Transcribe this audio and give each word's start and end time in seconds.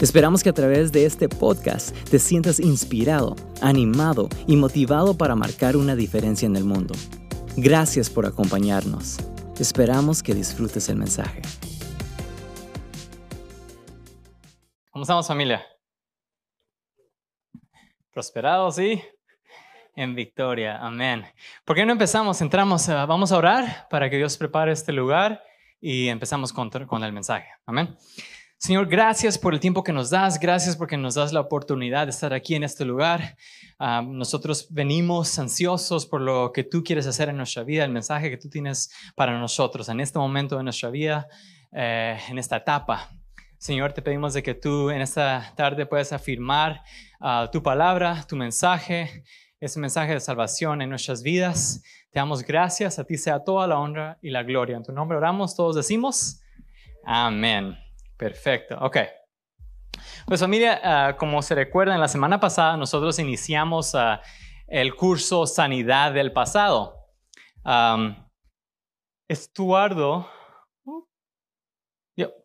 Esperamos 0.00 0.42
que 0.42 0.48
a 0.48 0.52
través 0.52 0.90
de 0.90 1.06
este 1.06 1.28
podcast 1.28 1.96
te 2.08 2.18
sientas 2.18 2.58
inspirado, 2.58 3.36
animado 3.62 4.28
y 4.46 4.56
motivado 4.56 5.16
para 5.16 5.36
marcar 5.36 5.76
una 5.76 5.94
diferencia 5.94 6.46
en 6.46 6.56
el 6.56 6.64
mundo. 6.64 6.94
Gracias 7.56 8.10
por 8.10 8.26
acompañarnos. 8.26 9.18
Esperamos 9.58 10.22
que 10.22 10.34
disfrutes 10.34 10.88
el 10.88 10.96
mensaje. 10.96 11.42
¿Cómo 14.90 15.04
estamos 15.04 15.28
familia? 15.28 15.64
Prosperados 18.12 18.78
y 18.80 19.00
en 19.94 20.14
victoria. 20.16 20.78
Amén. 20.78 21.24
¿Por 21.64 21.76
qué 21.76 21.86
no 21.86 21.92
empezamos? 21.92 22.40
Entramos, 22.40 22.88
uh, 22.88 23.06
vamos 23.06 23.30
a 23.30 23.36
orar 23.36 23.86
para 23.88 24.10
que 24.10 24.16
Dios 24.16 24.36
prepare 24.36 24.72
este 24.72 24.92
lugar 24.92 25.42
y 25.80 26.08
empezamos 26.08 26.52
con, 26.52 26.68
con 26.70 27.04
el 27.04 27.12
mensaje. 27.12 27.48
Amén. 27.64 27.96
Señor, 28.58 28.86
gracias 28.86 29.38
por 29.38 29.52
el 29.52 29.60
tiempo 29.60 29.82
que 29.82 29.92
nos 29.92 30.10
das, 30.10 30.40
gracias 30.40 30.76
porque 30.76 30.96
nos 30.96 31.16
das 31.16 31.32
la 31.32 31.40
oportunidad 31.40 32.06
de 32.06 32.10
estar 32.10 32.32
aquí 32.32 32.54
en 32.54 32.64
este 32.64 32.84
lugar. 32.84 33.36
Nosotros 33.78 34.68
venimos 34.70 35.38
ansiosos 35.38 36.06
por 36.06 36.22
lo 36.22 36.50
que 36.52 36.64
tú 36.64 36.82
quieres 36.82 37.06
hacer 37.06 37.28
en 37.28 37.36
nuestra 37.36 37.62
vida, 37.62 37.84
el 37.84 37.90
mensaje 37.90 38.30
que 38.30 38.38
tú 38.38 38.48
tienes 38.48 38.90
para 39.16 39.38
nosotros 39.38 39.88
en 39.90 40.00
este 40.00 40.18
momento 40.18 40.56
de 40.56 40.62
nuestra 40.62 40.88
vida, 40.88 41.26
eh, 41.72 42.18
en 42.28 42.38
esta 42.38 42.56
etapa. 42.56 43.10
Señor, 43.58 43.92
te 43.92 44.02
pedimos 44.02 44.34
de 44.34 44.42
que 44.42 44.54
tú 44.54 44.90
en 44.90 45.00
esta 45.00 45.52
tarde 45.56 45.86
puedas 45.86 46.12
afirmar 46.12 46.82
uh, 47.20 47.50
tu 47.50 47.62
palabra, 47.62 48.24
tu 48.28 48.36
mensaje, 48.36 49.24
ese 49.58 49.80
mensaje 49.80 50.12
de 50.12 50.20
salvación 50.20 50.82
en 50.82 50.90
nuestras 50.90 51.22
vidas. 51.22 51.82
Te 52.10 52.20
damos 52.20 52.42
gracias, 52.42 52.98
a 52.98 53.04
ti 53.04 53.16
sea 53.16 53.42
toda 53.42 53.66
la 53.66 53.78
honra 53.78 54.18
y 54.20 54.30
la 54.30 54.42
gloria. 54.42 54.76
En 54.76 54.82
tu 54.82 54.92
nombre 54.92 55.16
oramos, 55.16 55.56
todos 55.56 55.76
decimos, 55.76 56.42
amén. 57.04 57.83
Perfecto, 58.16 58.76
ok. 58.80 58.98
Pues 60.26 60.40
familia, 60.40 60.80
uh, 61.12 61.16
como 61.16 61.42
se 61.42 61.54
recuerda, 61.54 61.94
en 61.94 62.00
la 62.00 62.08
semana 62.08 62.40
pasada 62.40 62.76
nosotros 62.76 63.18
iniciamos 63.18 63.94
uh, 63.94 64.18
el 64.66 64.94
curso 64.94 65.46
Sanidad 65.46 66.12
del 66.12 66.32
Pasado. 66.32 67.00
Estuardo, 69.28 70.28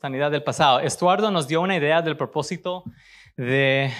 Sanidad 0.01 0.31
del 0.31 0.43
Pasado. 0.43 0.79
Estuardo 0.79 1.31
nos 1.31 1.47
dio 1.47 1.61
una 1.61 1.75
idea 1.75 2.01
del 2.01 2.17
propósito 2.17 2.83
de 3.35 3.91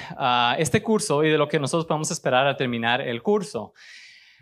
este 0.57 0.81
curso 0.81 1.23
y 1.23 1.29
de 1.29 1.37
lo 1.37 1.47
que 1.47 1.59
nosotros 1.59 1.85
podemos 1.85 2.11
esperar 2.11 2.47
al 2.47 2.57
terminar 2.57 3.01
el 3.01 3.21
curso 3.21 3.73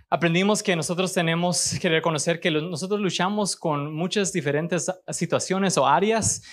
aprendimos 0.09 0.63
que 0.63 0.75
nosotros 0.75 1.13
tenemos 1.13 1.77
que 1.81 1.89
reconocer 1.89 2.39
que 2.39 2.49
nosotros 2.51 2.99
luchamos 2.99 3.55
con 3.55 3.93
muchas 3.93 4.31
diferentes 4.31 4.91
situaciones 5.09 5.77
o 5.77 5.85
áreas 5.85 6.43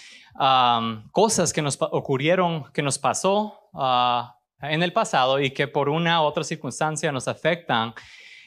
cosas 1.12 1.52
que 1.52 1.62
nos 1.62 1.78
ocurrieron, 1.80 2.64
que 2.72 2.82
nos 2.82 2.98
pasó 2.98 3.70
ah, 3.72 4.38
en 4.60 4.82
el 4.82 4.92
pasado 4.92 5.40
y 5.40 5.50
que 5.50 5.68
por 5.68 5.88
una 5.88 6.22
u 6.22 6.24
otra 6.24 6.44
circunstancia 6.44 7.12
nos 7.12 7.28
afectan 7.28 7.94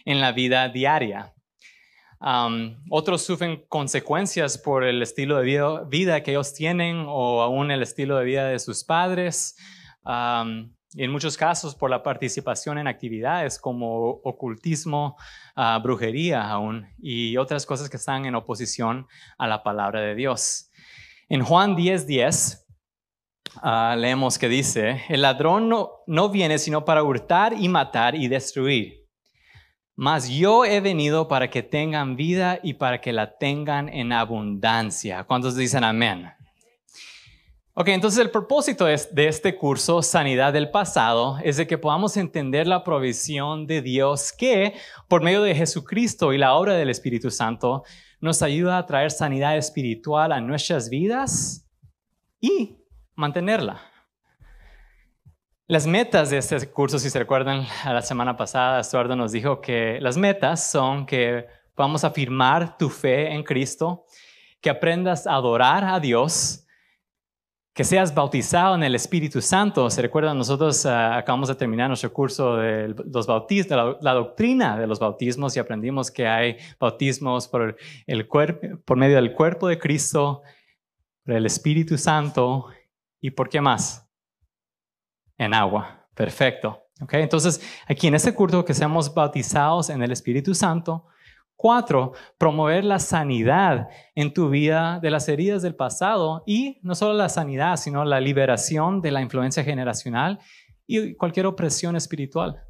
en 0.06 0.22
la 0.22 0.32
vida 0.32 0.70
diaria. 0.70 1.34
otros 2.90 3.22
sufren 3.22 3.64
consecuencias 3.70 4.58
por 4.58 4.84
el 4.84 5.02
estilo 5.02 5.38
de 5.38 5.86
vida, 5.90 6.24
que 6.24 6.32
ellos 6.32 6.54
tienen 6.54 7.06
o 7.08 7.42
aún 7.42 7.72
el 7.72 7.84
estilo 7.84 8.18
de 8.18 8.26
vida 8.26 8.46
de 8.48 8.60
sus 8.60 8.84
padres. 8.84 9.56
y 10.94 11.04
en 11.04 11.12
muchos 11.12 11.38
casos 11.38 11.76
por 11.76 11.90
la 11.90 12.02
participación 12.02 12.78
en 12.78 12.88
actividades 12.88 13.60
como 13.60 14.22
ocultismo, 14.24 15.18
ah, 15.56 15.80
brujería 15.84 16.50
aún 16.50 16.88
y 16.98 17.38
otras 17.38 17.66
cosas 17.66 17.90
que 17.90 17.98
están 17.98 18.26
en 18.26 18.36
oposición 18.36 19.06
a 19.38 19.48
la 19.48 19.64
palabra 19.64 20.02
de 20.02 20.16
Dios. 20.16 20.67
En 21.30 21.44
Juan 21.44 21.76
10:10 21.76 22.06
10, 22.06 22.68
ah, 23.62 23.96
leemos 23.98 24.38
que 24.38 24.48
dice, 24.48 25.04
el 25.10 25.22
ladrón 25.24 25.68
no, 25.68 25.92
no 26.08 26.30
viene 26.30 26.58
sino 26.58 26.86
para 26.86 27.04
hurtar 27.04 27.54
y 27.60 27.68
matar 27.68 28.16
y 28.16 28.28
destruir. 28.28 29.06
Mas 29.96 30.30
yo 30.30 30.64
he 30.64 30.80
venido 30.80 31.28
para 31.28 31.50
que 31.50 31.64
tengan 31.64 32.16
vida 32.16 32.60
y 32.64 32.76
para 32.76 33.02
que 33.02 33.12
la 33.12 33.38
tengan 33.38 33.90
en 33.90 34.14
abundancia. 34.14 35.24
¿Cuántos 35.24 35.56
dicen 35.56 35.84
amén? 35.84 36.32
Ok, 37.74 37.90
entonces 37.90 38.20
el 38.20 38.32
propósito 38.32 38.86
de 38.86 39.28
este 39.28 39.56
curso, 39.56 40.02
Sanidad 40.02 40.54
del 40.54 40.72
Pasado, 40.72 41.38
es 41.44 41.58
de 41.58 41.68
que 41.68 41.78
podamos 41.78 42.16
entender 42.18 42.68
la 42.68 42.84
provisión 42.84 43.68
de 43.68 43.82
Dios 43.82 44.32
que, 44.32 44.76
por 45.08 45.22
medio 45.22 45.44
de 45.44 45.54
Jesucristo 45.54 46.34
y 46.34 46.38
la 46.38 46.56
obra 46.56 46.74
del 46.74 46.90
Espíritu 46.90 47.30
Santo, 47.30 47.84
nos 48.20 48.42
ayuda 48.42 48.78
a 48.78 48.86
traer 48.86 49.12
sanidad 49.12 49.58
espiritual 49.58 50.32
a 50.32 50.42
nuestras 50.42 50.90
vidas 50.90 51.68
y 52.40 52.78
mantenerla. 53.16 53.82
Las 55.68 55.86
metas 55.86 56.30
de 56.30 56.38
este 56.38 56.72
curso, 56.72 56.98
si 56.98 57.10
se 57.10 57.20
recuerdan, 57.20 57.66
a 57.84 57.94
la 57.94 58.02
semana 58.02 58.38
pasada 58.38 58.80
Estuardo 58.80 59.16
nos 59.16 59.34
dijo 59.34 59.60
que 59.60 60.00
las 60.00 60.16
metas 60.16 60.72
son 60.72 61.06
que 61.06 61.46
vamos 61.76 62.04
a 62.04 62.08
afirmar 62.08 62.78
tu 62.78 62.90
fe 62.90 63.34
en 63.34 63.44
Cristo, 63.44 64.06
que 64.62 64.70
aprendas 64.70 65.28
a 65.28 65.34
adorar 65.34 65.84
a 65.84 66.00
Dios, 66.00 66.67
que 67.78 67.84
seas 67.84 68.12
bautizado 68.12 68.74
en 68.74 68.82
el 68.82 68.96
Espíritu 68.96 69.40
Santo. 69.40 69.88
Se 69.92 70.02
recuerdan, 70.02 70.36
nosotros 70.36 70.84
uh, 70.84 70.90
acabamos 70.90 71.48
de 71.48 71.54
terminar 71.54 71.88
nuestro 71.88 72.12
curso 72.12 72.56
de 72.56 72.88
los 73.06 73.28
bautismos, 73.28 73.70
la, 73.70 73.98
la, 74.02 74.14
doctrina 74.16 74.80
de 74.80 74.88
los 74.88 74.98
bautismos 74.98 75.56
y 75.56 75.60
aprendimos 75.60 76.10
que 76.10 76.26
hay 76.26 76.58
bautismos 76.80 77.48
por, 77.48 77.78
el 78.08 78.28
cuerpo, 78.28 78.80
por 78.84 78.98
medio 78.98 79.18
del 79.18 79.32
cuerpo 79.32 79.68
de 79.68 79.78
Cristo, 79.78 80.42
por 81.24 81.36
el 81.36 81.46
Espíritu 81.46 82.00
Santo 82.00 82.66
y 83.22 83.30
por 83.30 83.48
qué 83.48 83.62
más? 83.62 84.10
En 85.38 85.54
agua. 85.54 86.08
Perfecto. 86.16 86.82
Okay, 87.00 87.22
entonces, 87.22 87.62
aquí 87.88 88.08
en 88.08 88.16
este 88.16 88.34
curso 88.34 88.66
que 88.66 88.74
seamos 88.74 89.14
bautizados 89.14 89.92
en 89.92 90.02
el 90.02 90.12
Espíritu 90.12 90.56
Santo, 90.56 91.06
Cuatro, 91.58 92.14
promover 92.38 92.86
la 92.86 93.00
sanidad 93.00 93.90
en 94.14 94.32
tu 94.32 94.50
vida 94.50 95.00
de 95.02 95.10
las 95.10 95.28
heridas 95.28 95.64
del 95.64 95.76
pasado 95.76 96.44
y 96.46 96.80
no 96.84 96.94
solo 96.94 97.16
la 97.16 97.30
sanidad, 97.30 97.78
sino 97.78 98.06
la 98.06 98.22
liberación 98.22 99.02
de 99.02 99.12
la 99.12 99.22
influencia 99.22 99.64
generacional 99.64 100.40
y 100.86 101.16
cualquier 101.16 101.48
opresión 101.48 101.96
espiritual. 101.96 102.62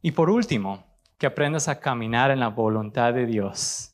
Y 0.00 0.12
por 0.12 0.30
último, 0.30 0.86
que 1.18 1.26
aprendas 1.26 1.68
a 1.68 1.80
caminar 1.80 2.30
en 2.30 2.40
la 2.40 2.48
voluntad 2.48 3.12
de 3.12 3.26
Dios. 3.26 3.92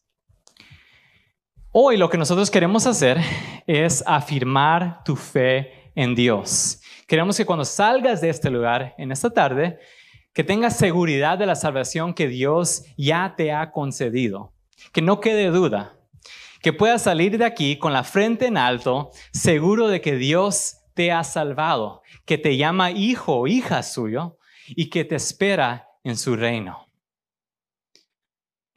Hoy 1.73 1.97
lo 1.97 2.09
que 2.09 2.17
nosotros 2.17 2.51
queremos 2.51 2.87
hacer 2.87 3.19
es 3.67 4.03
afirmar 4.07 5.03
tu 5.05 5.17
fe 5.17 5.91
en 5.95 6.15
Dios. 6.15 6.81
Queremos 7.07 7.37
que 7.37 7.45
cuando 7.45 7.65
salgas 7.65 8.21
de 8.21 8.31
este 8.31 8.51
lugar 8.51 8.95
en 8.99 9.13
esta 9.13 9.31
tarde, 9.31 9.79
que 10.39 10.45
tengas 10.45 10.77
seguridad 10.77 11.37
de 11.37 11.47
la 11.47 11.57
salvación 11.57 12.15
que 12.15 12.29
Dios 12.29 12.85
ya 12.97 13.35
te 13.37 13.51
ha 13.51 13.73
concedido, 13.73 14.53
que 14.93 15.03
no 15.03 15.19
quede 15.19 15.51
duda, 15.51 15.97
que 16.63 16.73
puedas 16.73 17.03
salir 17.03 17.39
de 17.39 17.45
aquí 17.45 17.77
con 17.77 17.93
la 17.93 18.05
frente 18.05 18.47
en 18.47 18.57
alto, 18.57 19.11
seguro 19.33 19.89
de 19.89 20.01
que 20.01 20.15
Dios 20.15 20.77
te 20.95 21.11
ha 21.11 21.25
salvado, 21.25 22.03
que 22.25 22.39
te 22.39 22.57
llama 22.57 22.93
hijo 22.93 23.35
o 23.35 23.47
hija 23.49 23.83
suyo 23.83 24.39
y 24.69 24.91
que 24.91 25.05
te 25.05 25.17
espera 25.17 25.89
en 26.05 26.17
su 26.17 26.37
reino. 26.37 26.87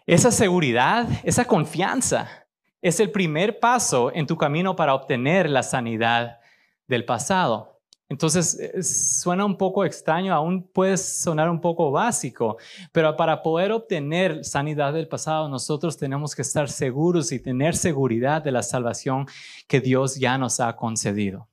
Esa 0.07 0.31
seguridad, 0.31 1.07
esa 1.23 1.45
confianza 1.45 2.47
es 2.81 2.99
el 2.99 3.11
primer 3.11 3.59
paso 3.59 4.11
en 4.15 4.25
tu 4.25 4.35
camino 4.35 4.75
para 4.75 4.95
obtener 4.95 5.47
la 5.47 5.61
sanidad 5.61 6.39
del 6.87 7.05
pasado. 7.05 7.70
Entonces, 8.11 8.59
eh, 8.59 8.83
suena 8.83 9.45
un 9.45 9.55
poco 9.55 9.85
extraño, 9.85 10.33
aún 10.33 10.67
puede 10.67 10.97
sonar 10.97 11.49
un 11.49 11.61
poco 11.61 11.91
básico, 11.91 12.57
pero 12.91 13.15
para 13.15 13.41
poder 13.41 13.71
obtener 13.71 14.43
sanidad 14.43 14.91
del 14.91 15.07
pasado, 15.07 15.47
nosotros 15.47 15.95
tenemos 15.95 16.35
que 16.35 16.41
estar 16.41 16.69
seguros 16.69 17.31
y 17.31 17.39
tener 17.39 17.73
seguridad 17.73 18.41
de 18.41 18.51
la 18.51 18.63
salvación 18.63 19.27
que 19.65 19.79
Dios 19.79 20.17
ya 20.17 20.37
nos 20.37 20.59
ha 20.59 20.75
concedido. 20.75 21.47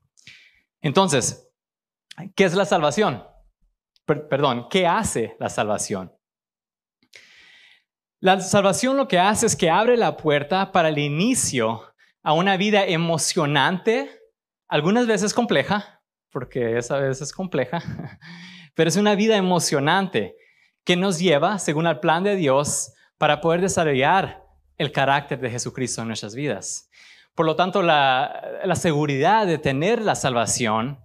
Entonces, 0.81 1.49
¿qué 2.35 2.43
es 2.43 2.55
la 2.55 2.65
salvación? 2.65 3.23
perdón, 4.05 4.67
¿qué 4.69 4.85
hace 4.85 5.37
la 5.39 5.51
salvación? 5.51 6.13
La 8.19 8.41
salvación 8.41 8.97
lo 8.97 9.07
que 9.07 9.21
hace 9.21 9.47
es 9.47 9.55
que 9.55 9.71
abre 9.71 9.97
la 9.97 10.17
puerta 10.17 10.73
para 10.73 10.89
el 10.89 10.99
inicio 10.99 11.85
a 12.25 12.33
una 12.33 12.57
vida 12.57 12.85
emocionante, 12.85 14.11
algunas 14.67 15.07
veces 15.07 15.33
compleja, 15.33 15.98
porque 16.31 16.79
esa 16.79 16.99
vez 16.99 17.21
es 17.21 17.33
compleja, 17.33 17.83
pero 18.75 18.89
es 18.89 18.97
una 18.97 19.15
vida 19.15 19.37
emocionante 19.37 20.37
que 20.85 20.97
nos 20.97 21.19
lleva, 21.19 21.59
según 21.59 21.87
el 21.87 22.01
plan 22.01 22.25
de 22.25 22.37
Dios, 22.37 22.93
para 23.19 23.41
poder 23.41 23.61
desarrollar 23.61 24.45
el 24.79 24.93
carácter 24.93 25.41
de 25.41 25.51
Jesucristo 25.51 26.01
en 26.01 26.09
nuestras 26.09 26.35
vidas. 26.35 26.89
Por 27.35 27.47
lo 27.47 27.57
tanto, 27.57 27.83
la, 27.83 28.73
seguridad 28.75 29.47
de 29.47 29.59
tener 29.59 30.03
la 30.03 30.15
salvación, 30.15 30.99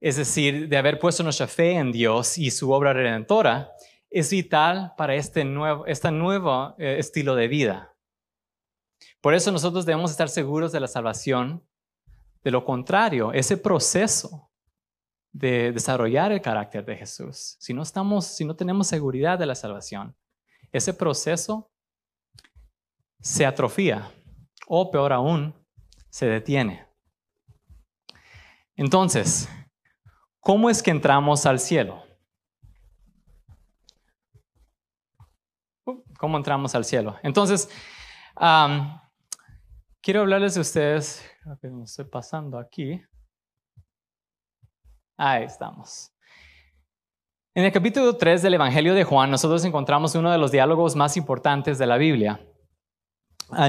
es 0.00 0.16
decir, 0.16 0.68
de 0.68 0.76
haber 0.76 0.98
puesto 0.98 1.22
nuestra 1.22 1.46
fe 1.46 1.72
en 1.72 1.92
Dios 1.92 2.38
y 2.38 2.50
su 2.50 2.70
obra 2.72 2.92
redentora, 2.92 3.72
es 4.10 4.30
vital 4.30 4.94
para 4.96 5.14
este 5.14 5.44
nuevo, 5.44 5.86
este 5.86 6.10
nuevo 6.10 6.74
eh, 6.78 6.96
estilo 6.98 7.34
de 7.34 7.48
vida. 7.48 7.94
Por 9.20 9.34
eso 9.34 9.52
nosotros 9.52 9.84
debemos 9.84 10.10
estar 10.10 10.28
seguros 10.28 10.72
de 10.72 10.80
la 10.80 10.88
salvación. 10.88 11.62
De 12.42 12.50
lo 12.50 12.64
contrario, 12.64 13.32
ese 13.32 13.56
proceso 13.56 14.50
de 15.32 15.72
desarrollar 15.72 16.32
el 16.32 16.40
carácter 16.40 16.84
de 16.84 16.96
Jesús, 16.96 17.56
si 17.60 17.72
no 17.72 17.82
estamos, 17.82 18.26
si 18.26 18.44
no 18.44 18.56
tenemos 18.56 18.86
seguridad 18.86 19.38
de 19.38 19.46
la 19.46 19.54
salvación, 19.54 20.16
ese 20.72 20.94
proceso 20.94 21.70
se 23.20 23.44
atrofía 23.44 24.10
o 24.66 24.90
peor 24.90 25.12
aún, 25.12 25.54
se 26.08 26.26
detiene. 26.26 26.86
Entonces, 28.74 29.48
¿cómo 30.40 30.70
es 30.70 30.82
que 30.82 30.90
entramos 30.90 31.44
al 31.44 31.60
cielo? 31.60 32.02
¿Cómo 36.18 36.36
entramos 36.36 36.74
al 36.74 36.84
cielo? 36.84 37.18
Entonces, 37.22 37.68
quiero 40.00 40.20
hablarles 40.20 40.54
de 40.54 40.60
ustedes, 40.60 41.29
creo 41.42 41.58
que 41.58 41.68
me 41.68 41.84
estoy 41.84 42.04
pasando 42.04 42.58
aquí. 42.58 43.00
Ahí 45.16 45.44
estamos. 45.44 46.12
En 47.54 47.64
el 47.64 47.72
capítulo 47.72 48.16
3 48.16 48.42
del 48.42 48.54
Evangelio 48.54 48.94
de 48.94 49.04
Juan, 49.04 49.30
nosotros 49.30 49.64
encontramos 49.64 50.14
uno 50.14 50.30
de 50.30 50.38
los 50.38 50.52
diálogos 50.52 50.96
más 50.96 51.16
importantes 51.16 51.78
de 51.78 51.86
la 51.86 51.96
Biblia. 51.96 52.40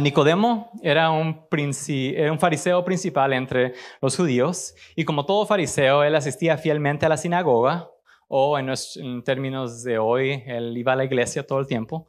Nicodemo 0.01 0.71
era 0.83 1.09
un, 1.09 1.47
era 1.51 2.31
un 2.31 2.39
fariseo 2.39 2.85
principal 2.85 3.33
entre 3.33 3.73
los 3.99 4.15
judíos 4.15 4.75
y 4.95 5.05
como 5.05 5.25
todo 5.25 5.47
fariseo, 5.47 6.03
él 6.03 6.13
asistía 6.15 6.57
fielmente 6.57 7.07
a 7.07 7.09
la 7.09 7.17
sinagoga 7.17 7.89
o 8.27 8.59
en, 8.59 8.69
en 8.69 9.23
términos 9.23 9.83
de 9.83 9.97
hoy, 9.97 10.43
él 10.45 10.77
iba 10.77 10.93
a 10.93 10.95
la 10.95 11.05
iglesia 11.05 11.47
todo 11.47 11.59
el 11.59 11.67
tiempo. 11.67 12.07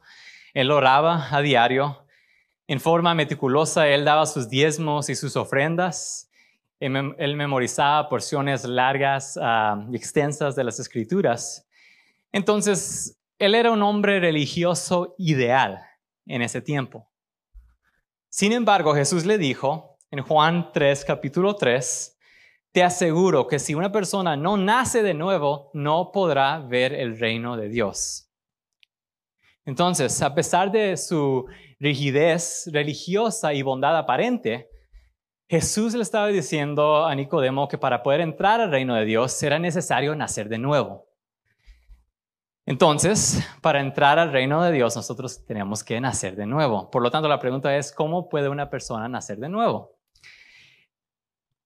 Él 0.53 0.69
oraba 0.69 1.35
a 1.35 1.41
diario. 1.41 2.02
En 2.73 2.79
forma 2.79 3.13
meticulosa, 3.13 3.87
él 3.87 4.03
daba 4.03 4.25
sus 4.25 4.49
diezmos 4.49 5.07
y 5.07 5.13
sus 5.13 5.35
ofrendas. 5.35 6.31
Él 6.79 7.35
memorizaba 7.35 8.09
porciones 8.09 8.65
largas 8.65 9.37
ah, 9.39 9.85
y 9.91 9.95
extensas 9.95 10.55
de 10.55 10.63
las 10.63 10.79
escrituras. 10.79 11.67
Entonces, 12.31 13.21
él 13.37 13.53
era 13.53 13.69
un 13.69 13.83
hombre 13.83 14.19
religioso 14.19 15.13
ideal 15.19 15.85
en 16.25 16.41
ese 16.41 16.61
tiempo. 16.61 17.07
Sin 18.29 18.51
embargo, 18.51 18.95
Jesús 18.95 19.23
le 19.23 19.37
dijo 19.37 19.99
en 20.09 20.23
Juan 20.23 20.71
3, 20.73 21.05
capítulo 21.05 21.55
3, 21.55 22.17
te 22.71 22.81
aseguro 22.81 23.45
que 23.45 23.59
si 23.59 23.75
una 23.75 23.91
persona 23.91 24.35
no 24.35 24.57
nace 24.57 25.03
de 25.03 25.13
nuevo, 25.13 25.69
no 25.75 26.11
podrá 26.11 26.57
ver 26.57 26.91
el 26.91 27.19
reino 27.19 27.55
de 27.55 27.69
Dios. 27.69 28.31
Entonces, 29.63 30.21
a 30.21 30.33
pesar 30.33 30.71
de 30.71 30.97
su 30.97 31.45
rigidez 31.83 32.69
religiosa 32.71 33.53
y 33.53 33.61
bondad 33.61 33.97
aparente, 33.97 34.69
Jesús 35.49 35.93
le 35.93 36.01
estaba 36.01 36.27
diciendo 36.27 37.05
a 37.05 37.13
Nicodemo 37.13 37.67
que 37.67 37.77
para 37.77 38.01
poder 38.01 38.21
entrar 38.21 38.61
al 38.61 38.71
reino 38.71 38.95
de 38.95 39.03
Dios 39.03 39.43
era 39.43 39.59
necesario 39.59 40.15
nacer 40.15 40.47
de 40.47 40.57
nuevo. 40.57 41.05
Entonces, 42.65 43.45
para 43.61 43.81
entrar 43.81 44.17
al 44.17 44.31
reino 44.31 44.63
de 44.63 44.71
Dios, 44.71 44.95
nosotros 44.95 45.45
tenemos 45.45 45.83
que 45.83 45.99
nacer 45.99 46.37
de 46.37 46.45
nuevo. 46.45 46.89
Por 46.89 47.03
lo 47.03 47.11
tanto, 47.11 47.27
la 47.27 47.39
pregunta 47.39 47.75
es, 47.75 47.91
¿cómo 47.91 48.29
puede 48.29 48.47
una 48.47 48.69
persona 48.69 49.09
nacer 49.09 49.37
de 49.37 49.49
nuevo? 49.49 49.97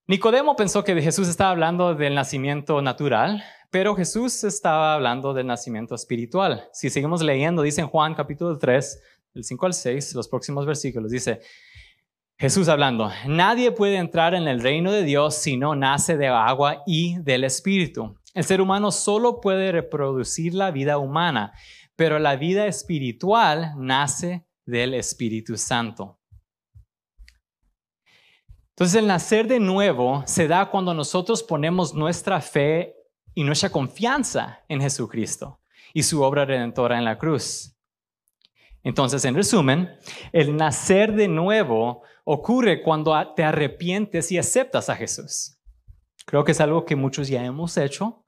Nicodemo 0.07 0.55
pensó 0.55 0.83
que 0.83 0.99
Jesús 0.99 1.27
estaba 1.27 1.51
hablando 1.51 1.93
del 1.93 2.15
nacimiento 2.15 2.81
natural, 2.81 3.43
pero 3.69 3.95
Jesús 3.95 4.43
estaba 4.43 4.95
hablando 4.95 5.35
del 5.35 5.45
nacimiento 5.45 5.93
espiritual. 5.93 6.67
Si 6.71 6.89
seguimos 6.89 7.21
leyendo, 7.21 7.61
dice 7.61 7.81
en 7.81 7.87
Juan 7.87 8.15
capítulo 8.15 8.57
3, 8.57 9.16
del 9.37 9.43
5 9.43 9.65
al 9.67 9.73
6, 9.73 10.15
los 10.15 10.27
próximos 10.27 10.65
versículos, 10.65 11.11
dice, 11.11 11.41
Jesús 12.39 12.67
hablando, 12.69 13.11
nadie 13.27 13.71
puede 13.71 13.97
entrar 13.97 14.33
en 14.33 14.47
el 14.47 14.61
reino 14.61 14.91
de 14.91 15.03
Dios 15.03 15.35
si 15.35 15.57
no 15.57 15.75
nace 15.75 16.17
de 16.17 16.27
agua 16.27 16.81
y 16.87 17.17
del 17.19 17.43
espíritu. 17.43 18.17
El 18.33 18.43
ser 18.43 18.61
humano 18.61 18.91
solo 18.91 19.39
puede 19.39 19.71
reproducir 19.71 20.55
la 20.55 20.71
vida 20.71 20.97
humana, 20.97 21.53
pero 21.95 22.17
la 22.17 22.35
vida 22.35 22.65
espiritual 22.65 23.73
nace 23.77 24.47
del 24.65 24.93
Espíritu 24.93 25.57
Santo. 25.57 26.19
Entonces 28.69 28.95
el 28.95 29.07
nacer 29.07 29.47
de 29.47 29.59
nuevo 29.59 30.23
se 30.25 30.47
da 30.47 30.69
cuando 30.69 30.93
nosotros 30.93 31.41
ponemos 31.41 31.93
nuestra 31.95 32.41
fe 32.41 32.95
y 33.33 33.43
nuestra 33.43 33.71
confianza 33.71 34.63
en 34.67 34.81
Jesucristo 34.81 35.59
y 35.93 36.03
su 36.03 36.21
obra 36.21 36.45
redentora 36.45 36.97
en 36.97 37.05
la 37.05 37.17
cruz. 37.17 37.76
Entonces, 38.87 39.25
en 39.25 39.35
resumen, 39.35 39.91
el 40.31 40.55
nacer 40.55 41.11
de 41.11 41.27
nuevo 41.27 42.03
ocurre 42.23 42.81
cuando 42.81 43.13
te 43.35 43.43
arrepientes 43.43 44.31
y 44.31 44.37
aceptas 44.37 44.89
a 44.89 44.95
Jesús. 44.95 45.59
Creo 46.25 46.45
que 46.45 46.53
es 46.53 46.61
algo 46.61 46.85
que 46.85 46.95
muchos 46.95 47.27
ya 47.27 47.43
hemos 47.43 47.75
hecho. 47.75 48.23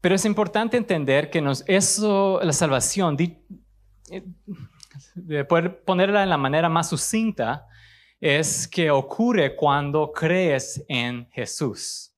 Pero 0.00 0.14
es 0.14 0.24
importante 0.24 0.76
entender 0.76 1.28
que 1.28 1.40
nos, 1.40 1.64
eso, 1.66 2.38
la 2.40 2.52
salvación, 2.52 3.16
eh, 3.18 4.24
de 5.16 5.44
poder 5.44 5.82
ponerla 5.82 6.22
en 6.22 6.30
la 6.30 6.38
manera 6.38 6.68
más 6.68 6.88
sucinta, 6.88 7.66
es 8.20 8.68
que 8.68 8.92
ocurre 8.92 9.56
cuando 9.56 10.12
crees 10.12 10.84
en 10.86 11.28
Jesús. 11.32 12.14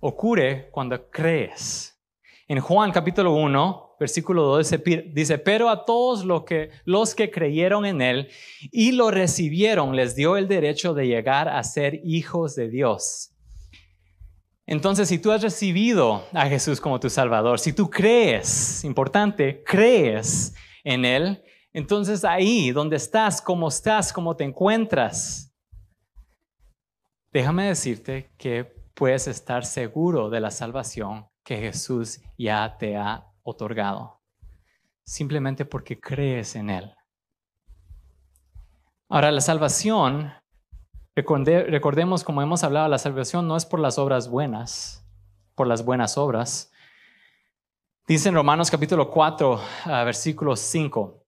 Ocurre 0.00 0.68
cuando 0.70 1.08
crees. 1.08 1.98
En 2.46 2.60
Juan 2.60 2.92
capítulo 2.92 3.32
1, 3.32 3.93
versículo 4.04 4.44
2 4.44 4.74
dice, 5.12 5.38
pero 5.38 5.68
a 5.68 5.84
todos 5.84 6.24
los 6.24 6.44
que, 6.44 6.70
los 6.84 7.14
que 7.14 7.30
creyeron 7.30 7.84
en 7.84 8.00
Él 8.00 8.28
y 8.70 8.92
lo 8.92 9.10
recibieron, 9.10 9.96
les 9.96 10.14
dio 10.14 10.36
el 10.36 10.48
derecho 10.48 10.94
de 10.94 11.06
llegar 11.06 11.48
a 11.48 11.62
ser 11.64 12.00
hijos 12.04 12.54
de 12.54 12.68
Dios 12.68 13.34
entonces, 14.66 15.08
si 15.08 15.18
tú 15.18 15.30
has 15.30 15.42
recibido 15.42 16.24
a 16.32 16.46
Jesús 16.46 16.80
como 16.80 16.98
tu 16.98 17.10
Salvador, 17.10 17.58
si 17.58 17.72
tú 17.72 17.90
crees, 17.90 18.82
importante, 18.84 19.62
crees 19.62 20.54
en 20.82 21.04
Él, 21.04 21.42
entonces 21.72 22.24
ahí 22.24 22.70
donde 22.70 22.96
estás, 22.96 23.42
cómo 23.42 23.68
estás, 23.68 24.12
cómo 24.12 24.36
te 24.36 24.44
encuentras, 24.44 25.52
déjame 27.30 27.66
decirte 27.66 28.30
que 28.38 28.64
puedes 28.94 29.26
estar 29.26 29.66
seguro 29.66 30.30
de 30.30 30.40
la 30.40 30.50
salvación 30.50 31.26
que 31.44 31.58
Jesús 31.58 32.20
ya 32.38 32.78
te 32.78 32.96
ha 32.96 33.26
otorgado, 33.44 34.20
simplemente 35.04 35.64
porque 35.64 36.00
crees 36.00 36.56
en 36.56 36.70
Él. 36.70 36.92
Ahora, 39.08 39.30
la 39.30 39.40
salvación 39.40 40.32
recordemos, 41.14 42.24
como 42.24 42.42
hemos 42.42 42.64
hablado, 42.64 42.88
la 42.88 42.98
salvación 42.98 43.46
no 43.46 43.56
es 43.56 43.64
por 43.64 43.78
las 43.78 43.98
obras 43.98 44.28
buenas, 44.28 45.06
por 45.54 45.66
las 45.66 45.84
buenas 45.84 46.18
obras. 46.18 46.72
Dice 48.08 48.28
en 48.28 48.34
Romanos 48.34 48.70
capítulo 48.70 49.10
4, 49.10 49.60
ah, 49.84 50.04
versículo 50.04 50.56
5, 50.56 51.24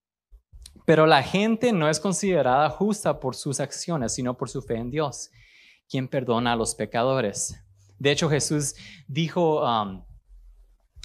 pero 0.84 1.06
la 1.06 1.22
gente 1.22 1.72
no 1.72 1.88
es 1.88 2.00
considerada 2.00 2.68
justa 2.70 3.20
por 3.20 3.34
sus 3.34 3.60
acciones, 3.60 4.14
sino 4.14 4.36
por 4.36 4.50
su 4.50 4.60
fe 4.62 4.76
en 4.76 4.90
Dios, 4.90 5.30
quien 5.88 6.08
perdona 6.08 6.52
a 6.52 6.56
los 6.56 6.74
pecadores. 6.74 7.62
De 7.98 8.10
hecho, 8.10 8.28
Jesús 8.28 8.74
dijo 9.06 9.62
um, 9.64 10.04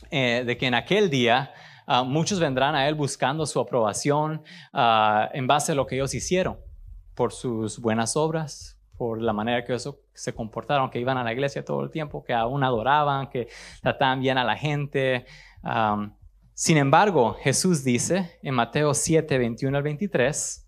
eh, 0.10 0.44
de 0.46 0.58
que 0.58 0.68
en 0.68 0.74
aquel 0.74 1.10
día 1.10 1.54
ah, 1.88 2.04
muchos 2.04 2.40
vendrán 2.40 2.76
a 2.76 2.88
Él 2.88 2.96
buscando 2.96 3.46
su 3.46 3.60
aprobación 3.60 4.44
ah, 4.74 5.30
en 5.34 5.48
base 5.48 5.72
a 5.72 5.76
lo 5.76 5.86
que 5.86 5.96
ellos 5.96 6.14
hicieron 6.14 6.58
por 7.16 7.34
sus 7.34 7.80
buenas 7.80 8.16
obras, 8.16 8.80
por 8.98 9.22
la 9.22 9.34
manera 9.34 9.64
que 9.64 9.74
eso 9.74 10.00
se 10.14 10.34
comportaron, 10.34 10.90
que 10.90 11.00
iban 11.00 11.18
a 11.18 11.24
la 11.24 11.34
iglesia 11.34 11.64
todo 11.64 11.84
el 11.84 11.92
tiempo, 11.92 12.24
que 12.24 12.34
aún 12.34 12.64
adoraban, 12.64 13.30
que 13.30 13.48
trataban 13.82 14.22
bien 14.22 14.38
a 14.38 14.44
la 14.44 14.56
gente. 14.56 15.26
sin 16.54 16.78
embargo, 16.78 17.36
Jesús 17.42 17.84
dice 17.84 18.40
en 18.42 18.56
Mateo 18.56 18.94
7, 18.94 19.38
21 19.38 19.78
al 19.78 19.84
23, 19.84 20.62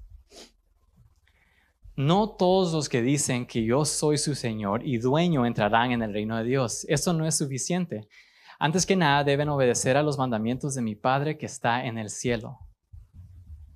no 1.95 2.29
todos 2.29 2.73
los 2.73 2.89
que 2.89 3.01
dicen 3.01 3.45
que 3.45 3.63
yo 3.63 3.85
soy 3.85 4.17
su 4.17 4.33
Señor 4.33 4.81
y 4.83 4.97
dueño 4.97 5.45
entrarán 5.45 5.91
en 5.91 6.01
el 6.01 6.11
reino 6.11 6.37
de 6.37 6.43
Dios. 6.43 6.85
Eso 6.89 7.13
no 7.13 7.27
es 7.27 7.37
suficiente. 7.37 8.07
Antes 8.65 8.85
que 8.85 8.95
nada 8.95 9.25
deben 9.25 9.49
obedecer 9.49 9.97
a 9.97 10.03
los 10.03 10.17
mandamientos 10.17 10.73
de 10.73 10.81
mi 10.81 10.95
Padre 10.95 11.37
que 11.37 11.45
está 11.45 11.83
en 11.83 11.97
el 11.97 12.09
cielo. 12.09 12.59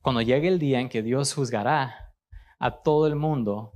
Cuando 0.01 0.22
llegue 0.22 0.48
el 0.48 0.60
día 0.60 0.79
en 0.79 0.88
que 0.88 1.03
Dios 1.03 1.34
juzgará 1.34 2.13
a 2.58 2.72
todo 2.72 3.06
el 3.06 3.17
mundo, 3.17 3.74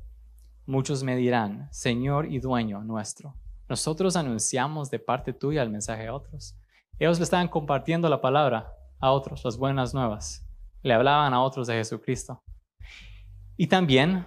muchos 0.65 1.03
me 1.03 1.17
dirán, 1.17 1.67
Señor 1.69 2.27
y 2.31 2.39
dueño 2.39 2.81
nuestro. 2.85 3.35
Nosotros 3.67 4.15
anunciamos 4.15 4.89
de 4.89 4.99
parte 4.99 5.33
tuya 5.33 5.63
el 5.63 5.69
mensaje 5.69 6.07
a 6.07 6.13
otros. 6.13 6.55
Ellos 6.97 7.19
le 7.19 7.25
estaban 7.25 7.49
compartiendo 7.49 8.07
la 8.07 8.21
palabra 8.21 8.71
a 9.01 9.11
otros, 9.11 9.43
las 9.43 9.57
buenas 9.57 9.93
nuevas. 9.93 10.47
Le 10.81 10.93
hablaban 10.93 11.33
a 11.33 11.43
otros 11.43 11.67
de 11.67 11.73
Jesucristo. 11.73 12.41
Y 13.57 13.67
también, 13.67 14.25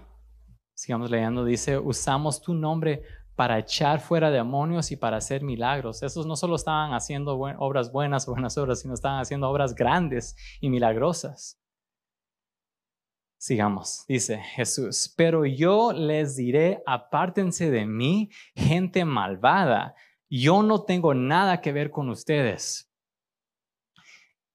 sigamos 0.75 1.11
leyendo, 1.11 1.47
dice, 1.47 1.79
usamos 1.79 2.43
tu 2.43 2.53
nombre 2.53 3.05
para 3.35 3.59
echar 3.59 4.01
fuera 4.01 4.31
demonios 4.31 4.93
y 4.93 4.97
para 4.97 5.17
hacer 5.17 5.43
milagros. 5.43 6.03
Esos 6.03 6.27
no 6.27 6.37
solo 6.37 6.57
estaban 6.57 6.93
haciendo 6.93 7.39
obras 7.39 7.93
buenas 7.93 8.27
buenas 8.27 8.57
obras, 8.59 8.81
sino 8.81 8.95
estaban 8.95 9.21
haciendo 9.21 9.49
obras 9.49 9.75
grandes 9.75 10.37
y 10.61 10.71
milagrosas. 10.71 11.61
Sigamos, 13.37 14.07
dice 14.09 14.39
Jesús, 14.39 15.13
pero 15.19 15.45
yo 15.45 15.93
les 15.93 16.37
diré, 16.37 16.83
apártense 16.87 17.71
de 17.71 17.85
mí, 17.85 18.31
gente 18.55 19.05
malvada, 19.05 19.95
yo 20.31 20.63
no 20.63 20.85
tengo 20.85 21.13
nada 21.13 21.61
que 21.61 21.71
ver 21.71 21.91
con 21.91 22.09
ustedes. 22.09 22.91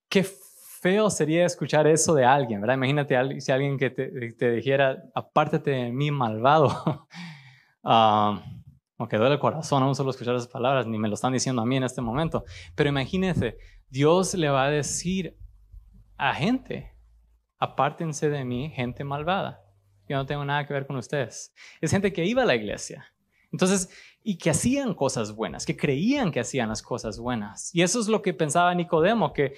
Qué 0.08 0.24
feo 0.24 1.08
sería 1.08 1.46
escuchar 1.46 1.86
eso 1.86 2.14
de 2.14 2.24
alguien, 2.24 2.60
¿verdad? 2.60 2.74
Imagínate 2.74 3.40
si 3.40 3.52
alguien 3.52 3.78
que 3.78 3.90
te, 3.90 4.50
dijera, 4.50 5.04
apártate 5.14 5.70
de 5.70 5.92
mí, 5.92 6.10
malvado. 6.10 7.06
uh, 7.84 8.40
aunque 9.00 9.16
duele 9.16 9.36
el 9.36 9.40
corazón 9.40 9.82
aún 9.82 9.94
solo 9.94 10.10
escuchar 10.10 10.34
esas 10.34 10.46
palabras, 10.46 10.86
ni 10.86 10.98
me 10.98 11.08
lo 11.08 11.14
están 11.14 11.32
diciendo 11.32 11.62
a 11.62 11.64
mí 11.64 11.74
en 11.74 11.84
este 11.84 12.02
momento. 12.02 12.44
Pero 12.74 12.90
imagínense, 12.90 13.56
Dios 13.88 14.34
le 14.34 14.50
va 14.50 14.64
a 14.64 14.70
decir 14.70 15.38
a 16.18 16.34
gente, 16.34 16.92
apártense 17.58 18.28
de 18.28 18.44
mí, 18.44 18.68
gente 18.68 19.02
malvada. 19.02 19.62
Yo 20.06 20.18
no 20.18 20.26
tengo 20.26 20.44
nada 20.44 20.66
que 20.66 20.74
ver 20.74 20.86
con 20.86 20.96
ustedes. 20.96 21.54
Es 21.80 21.90
gente 21.90 22.12
que 22.12 22.26
iba 22.26 22.42
a 22.42 22.44
la 22.44 22.54
iglesia. 22.54 23.06
Entonces, 23.50 23.88
y 24.22 24.36
que 24.36 24.50
hacían 24.50 24.92
cosas 24.92 25.34
buenas, 25.34 25.64
que 25.64 25.78
creían 25.78 26.30
que 26.30 26.40
hacían 26.40 26.68
las 26.68 26.82
cosas 26.82 27.18
buenas. 27.18 27.74
Y 27.74 27.80
eso 27.80 28.00
es 28.00 28.08
lo 28.08 28.20
que 28.20 28.34
pensaba 28.34 28.74
Nicodemo, 28.74 29.32
que... 29.32 29.54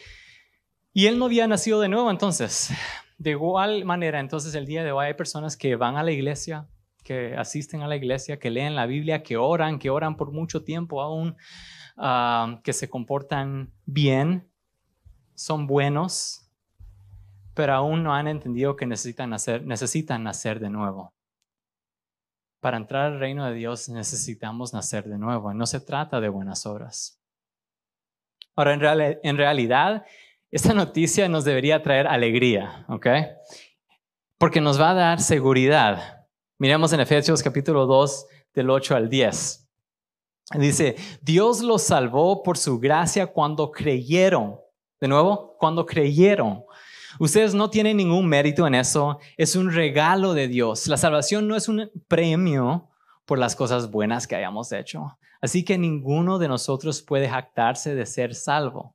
Y 0.92 1.06
él 1.06 1.18
no 1.18 1.24
había 1.24 1.48
nacido 1.48 1.80
de 1.80 1.88
nuevo, 1.88 2.12
entonces. 2.12 2.70
De 3.18 3.30
igual 3.30 3.84
manera, 3.84 4.20
entonces 4.20 4.54
el 4.54 4.66
día 4.66 4.84
de 4.84 4.92
hoy 4.92 5.06
hay 5.06 5.14
personas 5.14 5.56
que 5.56 5.74
van 5.74 5.96
a 5.96 6.04
la 6.04 6.12
iglesia, 6.12 6.68
que 7.02 7.36
asisten 7.36 7.82
a 7.82 7.88
la 7.88 7.96
iglesia, 7.96 8.38
que 8.38 8.50
leen 8.50 8.74
la 8.74 8.86
Biblia, 8.86 9.22
que 9.22 9.36
oran, 9.36 9.78
que 9.78 9.90
oran 9.90 10.16
por 10.16 10.32
mucho 10.32 10.62
tiempo 10.62 11.02
aún, 11.02 11.36
ah, 11.96 12.60
que 12.62 12.72
se 12.72 12.88
comportan 12.88 13.72
bien, 13.84 14.48
son 15.34 15.66
buenos, 15.66 16.50
pero 17.54 17.74
aún 17.74 18.02
no 18.02 18.14
han 18.14 18.28
entendido 18.28 18.76
que 18.76 18.86
necesitan 18.86 19.30
nacer, 19.30 19.64
necesitan 19.66 20.22
nacer 20.22 20.60
de 20.60 20.70
nuevo. 20.70 21.12
Para 22.60 22.76
entrar 22.76 23.12
al 23.12 23.18
reino 23.18 23.44
de 23.44 23.54
Dios 23.54 23.88
necesitamos 23.88 24.72
nacer 24.72 25.08
de 25.08 25.18
nuevo. 25.18 25.52
No 25.52 25.66
se 25.66 25.80
trata 25.80 26.20
de 26.20 26.28
buenas 26.28 26.64
obras. 26.64 27.20
Ahora, 28.54 28.74
en, 28.74 29.18
en 29.22 29.36
realidad, 29.36 30.06
esta 30.50 30.72
noticia 30.72 31.28
nos 31.28 31.44
debería 31.44 31.82
traer 31.82 32.06
alegría, 32.06 32.84
¿ok? 32.88 33.06
Porque 34.38 34.60
nos 34.60 34.80
va 34.80 34.90
a 34.90 34.94
dar 34.94 35.20
seguridad 35.20 36.21
Miremos 36.62 36.92
en 36.92 37.00
Efesios 37.00 37.42
capítulo 37.42 37.86
2 37.86 38.26
del 38.54 38.70
8 38.70 38.94
al 38.94 39.08
10. 39.08 39.68
Dice, 40.60 40.94
Dios 41.20 41.60
los 41.60 41.82
salvó 41.82 42.44
por 42.44 42.56
su 42.56 42.78
gracia 42.78 43.26
cuando 43.26 43.72
creyeron. 43.72 44.60
De 45.00 45.08
nuevo, 45.08 45.56
cuando 45.58 45.84
creyeron. 45.84 46.62
Ustedes 47.18 47.52
no 47.52 47.68
tienen 47.68 47.96
ningún 47.96 48.28
mérito 48.28 48.64
en 48.64 48.76
eso, 48.76 49.18
es 49.36 49.56
un 49.56 49.72
regalo 49.72 50.34
de 50.34 50.46
Dios. 50.46 50.86
La 50.86 50.96
salvación 50.96 51.48
no 51.48 51.56
es 51.56 51.68
un 51.68 51.90
premio 52.06 52.88
por 53.24 53.40
las 53.40 53.56
cosas 53.56 53.90
buenas 53.90 54.28
que 54.28 54.36
hayamos 54.36 54.70
hecho. 54.70 55.18
Así 55.40 55.64
que 55.64 55.76
ninguno 55.76 56.38
de 56.38 56.46
nosotros 56.46 57.02
puede 57.02 57.28
jactarse 57.28 57.96
de 57.96 58.06
ser 58.06 58.36
salvo. 58.36 58.94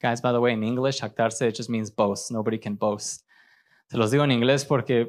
Guys, 0.00 0.22
by 0.22 0.32
the 0.32 0.38
way, 0.38 0.54
in 0.54 0.64
English, 0.64 1.02
jactarse 1.02 1.52
just 1.54 1.68
means 1.68 1.94
boast. 1.94 2.30
Nobody 2.30 2.58
can 2.58 2.74
boast. 2.74 3.23
Se 3.94 3.98
los 3.98 4.10
digo 4.10 4.24
en 4.24 4.32
inglés 4.32 4.64
porque 4.64 5.08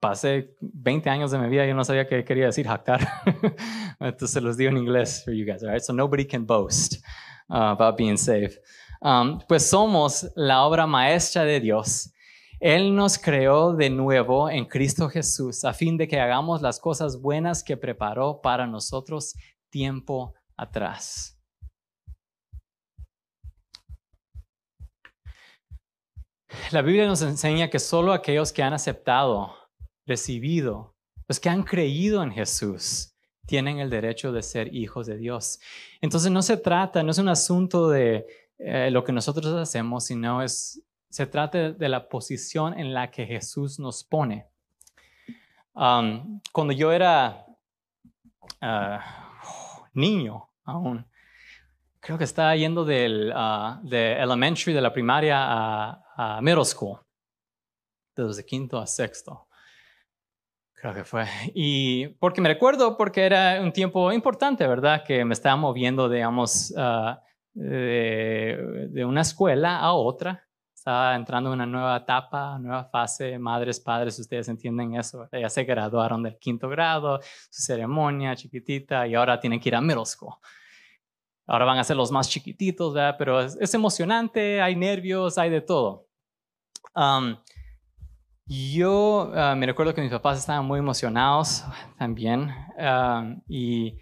pasé 0.00 0.56
20 0.60 1.08
años 1.08 1.30
de 1.30 1.38
mi 1.38 1.48
vida 1.48 1.64
y 1.64 1.72
no 1.72 1.84
sabía 1.84 2.08
qué 2.08 2.24
quería 2.24 2.46
decir 2.46 2.66
jactar. 2.66 3.06
Entonces 4.00 4.32
se 4.32 4.40
los 4.40 4.56
digo 4.56 4.72
en 4.72 4.78
inglés 4.78 5.22
for 5.24 5.32
you 5.32 5.46
guys, 5.46 5.62
right? 5.62 5.80
So 5.80 5.92
nobody 5.92 6.26
can 6.26 6.44
boast 6.44 6.94
uh, 7.48 7.70
about 7.70 7.96
being 7.96 8.16
saved. 8.16 8.58
Um, 9.00 9.38
pues 9.46 9.70
somos 9.70 10.28
la 10.34 10.64
obra 10.64 10.88
maestra 10.88 11.44
de 11.44 11.60
Dios. 11.60 12.12
Él 12.58 12.96
nos 12.96 13.16
creó 13.16 13.74
de 13.74 13.90
nuevo 13.90 14.50
en 14.50 14.64
Cristo 14.64 15.08
Jesús 15.08 15.64
a 15.64 15.72
fin 15.72 15.96
de 15.96 16.08
que 16.08 16.18
hagamos 16.18 16.62
las 16.62 16.80
cosas 16.80 17.20
buenas 17.20 17.62
que 17.62 17.76
preparó 17.76 18.40
para 18.40 18.66
nosotros 18.66 19.36
tiempo 19.70 20.34
atrás. 20.56 21.35
La 26.70 26.82
Biblia 26.82 27.06
nos 27.06 27.22
enseña 27.22 27.70
que 27.70 27.78
solo 27.78 28.12
aquellos 28.12 28.52
que 28.52 28.62
han 28.62 28.72
aceptado, 28.72 29.54
recibido, 30.06 30.94
los 31.28 31.40
que 31.40 31.48
han 31.48 31.64
creído 31.64 32.22
en 32.22 32.30
Jesús, 32.30 33.14
tienen 33.46 33.78
el 33.78 33.90
derecho 33.90 34.32
de 34.32 34.42
ser 34.42 34.74
hijos 34.74 35.06
de 35.06 35.16
Dios. 35.16 35.60
Entonces 36.00 36.30
no 36.30 36.42
se 36.42 36.56
trata, 36.56 37.02
no 37.02 37.10
es 37.10 37.18
un 37.18 37.28
asunto 37.28 37.88
de 37.88 38.26
eh, 38.58 38.90
lo 38.90 39.04
que 39.04 39.12
nosotros 39.12 39.46
hacemos, 39.54 40.04
sino 40.06 40.42
es, 40.42 40.82
se 41.08 41.26
trata 41.26 41.72
de 41.72 41.88
la 41.88 42.08
posición 42.08 42.78
en 42.78 42.92
la 42.92 43.10
que 43.10 43.26
Jesús 43.26 43.78
nos 43.78 44.04
pone. 44.04 44.46
Cuando 45.72 46.72
yo 46.72 46.90
era 46.90 47.44
uh, 48.62 48.98
niño 49.92 50.48
aún, 50.64 51.06
creo 52.00 52.16
que 52.16 52.24
estaba 52.24 52.56
yendo 52.56 52.84
del 52.84 53.30
uh, 53.36 53.86
de 53.86 54.14
elementary, 54.14 54.72
de 54.72 54.80
la 54.80 54.92
primaria 54.92 55.36
a, 55.38 56.05
a 56.16 56.40
middle 56.40 56.64
school, 56.64 56.98
desde 58.16 58.44
quinto 58.44 58.78
a 58.78 58.86
sexto. 58.86 59.46
Creo 60.74 60.94
que 60.94 61.04
fue. 61.04 61.26
Y 61.54 62.08
porque 62.18 62.40
me 62.40 62.48
recuerdo, 62.48 62.96
porque 62.96 63.24
era 63.24 63.60
un 63.62 63.72
tiempo 63.72 64.12
importante, 64.12 64.66
¿verdad? 64.66 65.04
Que 65.04 65.24
me 65.24 65.32
estaba 65.34 65.56
moviendo, 65.56 66.08
digamos, 66.08 66.72
uh, 66.76 67.16
de, 67.54 68.88
de, 68.90 69.04
una 69.04 69.22
escuela 69.22 69.78
a 69.78 69.92
otra. 69.92 70.46
Estaba 70.74 71.16
entrando 71.16 71.50
en 71.50 71.54
una 71.54 71.66
nueva 71.66 71.96
etapa, 71.96 72.58
nueva 72.58 72.84
fase. 72.84 73.38
Madres, 73.38 73.80
padres, 73.80 74.18
ustedes 74.18 74.48
entienden 74.48 74.94
eso. 74.94 75.26
Ya 75.32 75.48
se 75.48 75.64
graduaron 75.64 76.22
del 76.22 76.38
quinto 76.38 76.68
grado, 76.68 77.20
su 77.50 77.62
ceremonia 77.62 78.36
chiquitita, 78.36 79.06
y 79.06 79.14
ahora 79.14 79.40
tienen 79.40 79.58
que 79.58 79.70
ir 79.70 79.74
a 79.74 79.80
middle 79.80 80.04
school. 80.04 80.34
Ahora 81.46 81.64
van 81.64 81.78
a 81.78 81.84
ser 81.84 81.96
los 81.96 82.12
más 82.12 82.28
chiquititos, 82.28 82.92
¿verdad? 82.92 83.16
Pero 83.18 83.40
es, 83.40 83.56
es 83.60 83.72
emocionante, 83.72 84.60
hay 84.60 84.76
nervios, 84.76 85.38
hay 85.38 85.48
de 85.48 85.62
todo 85.62 86.05
yo 88.46 89.32
ah, 89.34 89.54
me 89.56 89.66
recuerdo 89.66 89.94
que 89.94 90.00
mis 90.00 90.10
papás 90.10 90.38
estaban 90.38 90.64
muy 90.64 90.78
emocionados 90.78 91.64
también 91.98 92.50
y 93.48 93.98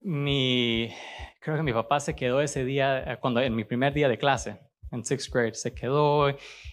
mi, 0.00 0.92
creo 1.40 1.56
que 1.56 1.62
mi 1.62 1.72
papá 1.72 2.00
se 2.00 2.14
quedó 2.14 2.40
ese 2.40 2.64
día, 2.64 3.12
eh, 3.12 3.18
cuando 3.20 3.40
en 3.40 3.54
mi 3.54 3.64
primer 3.64 3.92
día 3.92 4.08
de 4.08 4.18
clase, 4.18 4.58
en 4.90 5.04
sixth 5.04 5.32
grade, 5.32 5.54
se 5.54 5.74
quedó 5.74 6.30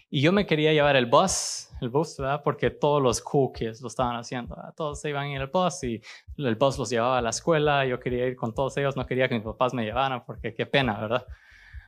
y 0.09 0.21
yo 0.21 0.31
me 0.31 0.45
quería 0.45 0.73
llevar 0.73 0.95
el 0.95 1.05
bus, 1.05 1.69
el 1.81 1.89
bus, 1.89 2.17
¿verdad? 2.17 2.41
Porque 2.43 2.71
todos 2.71 3.01
los 3.01 3.21
cool 3.21 3.51
kids 3.53 3.81
lo 3.81 3.89
estaban 3.89 4.15
haciendo, 4.15 4.55
todos 4.75 4.99
se 5.01 5.09
iban 5.09 5.27
en 5.27 5.41
el 5.41 5.47
bus 5.47 5.83
y 5.83 6.01
el 6.37 6.55
bus 6.55 6.77
los 6.79 6.89
llevaba 6.89 7.17
a 7.17 7.21
la 7.21 7.29
escuela, 7.29 7.85
yo 7.85 7.99
quería 7.99 8.25
ir 8.25 8.35
con 8.35 8.53
todos 8.53 8.75
ellos, 8.77 8.95
no 8.95 9.05
quería 9.05 9.27
que 9.27 9.35
mis 9.35 9.43
papás 9.43 9.73
me 9.73 9.83
llevaran 9.83 10.23
porque 10.25 10.53
qué 10.53 10.65
pena, 10.65 10.99
¿verdad? 10.99 11.25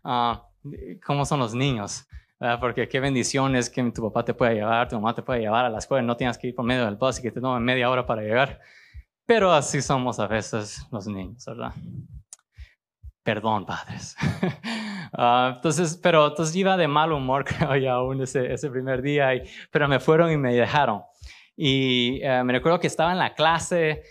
Uh, 0.04 1.00
¿Cómo 1.06 1.26
son 1.26 1.40
los 1.40 1.56
niños? 1.56 2.06
Porque 2.62 2.88
qué 2.88 3.02
bendición 3.02 3.56
es 3.58 3.70
que 3.70 3.84
tu 3.92 4.02
papá 4.04 4.24
te 4.24 4.34
pueda 4.34 4.54
llevar, 4.54 4.88
tu 4.88 4.96
mamá 4.96 5.14
te 5.14 5.22
puede 5.22 5.42
llevar 5.42 5.66
a 5.66 5.70
la 5.70 5.80
escuela, 5.80 6.02
no 6.04 6.16
tienes 6.16 6.38
que 6.38 6.48
ir 6.48 6.56
por 6.56 6.64
medio 6.64 6.86
del 6.86 6.96
bus 6.96 7.20
y 7.20 7.22
que 7.22 7.32
te 7.32 7.42
tomen 7.42 7.62
media 7.62 7.90
hora 7.90 8.06
para 8.06 8.22
llegar. 8.22 8.62
Pero 9.26 9.52
así 9.52 9.82
somos 9.82 10.20
a 10.20 10.28
veces 10.28 10.88
los 10.90 11.06
niños, 11.06 11.46
¿verdad? 11.46 11.74
Perdón, 13.24 13.66
padres. 13.66 14.16
Uh, 15.14 15.54
entonces, 15.56 16.00
pero 16.02 16.30
entonces 16.30 16.56
iba 16.56 16.78
de 16.78 16.88
mal 16.88 17.12
humor, 17.12 17.44
creo 17.58 17.76
yo, 17.76 17.92
aún 17.92 18.22
ese, 18.22 18.52
ese 18.52 18.70
primer 18.70 19.02
día, 19.02 19.36
y, 19.36 19.44
pero 19.70 19.88
me 19.88 20.00
fueron 20.00 20.32
y 20.32 20.38
me 20.38 20.54
dejaron. 20.54 21.04
Y 21.58 22.22
uh, 22.26 22.44
me 22.46 22.54
recuerdo 22.54 22.80
que 22.80 22.88
estaba 22.88 23.12
en 23.12 23.18
la 23.18 23.36
clase, 23.36 24.02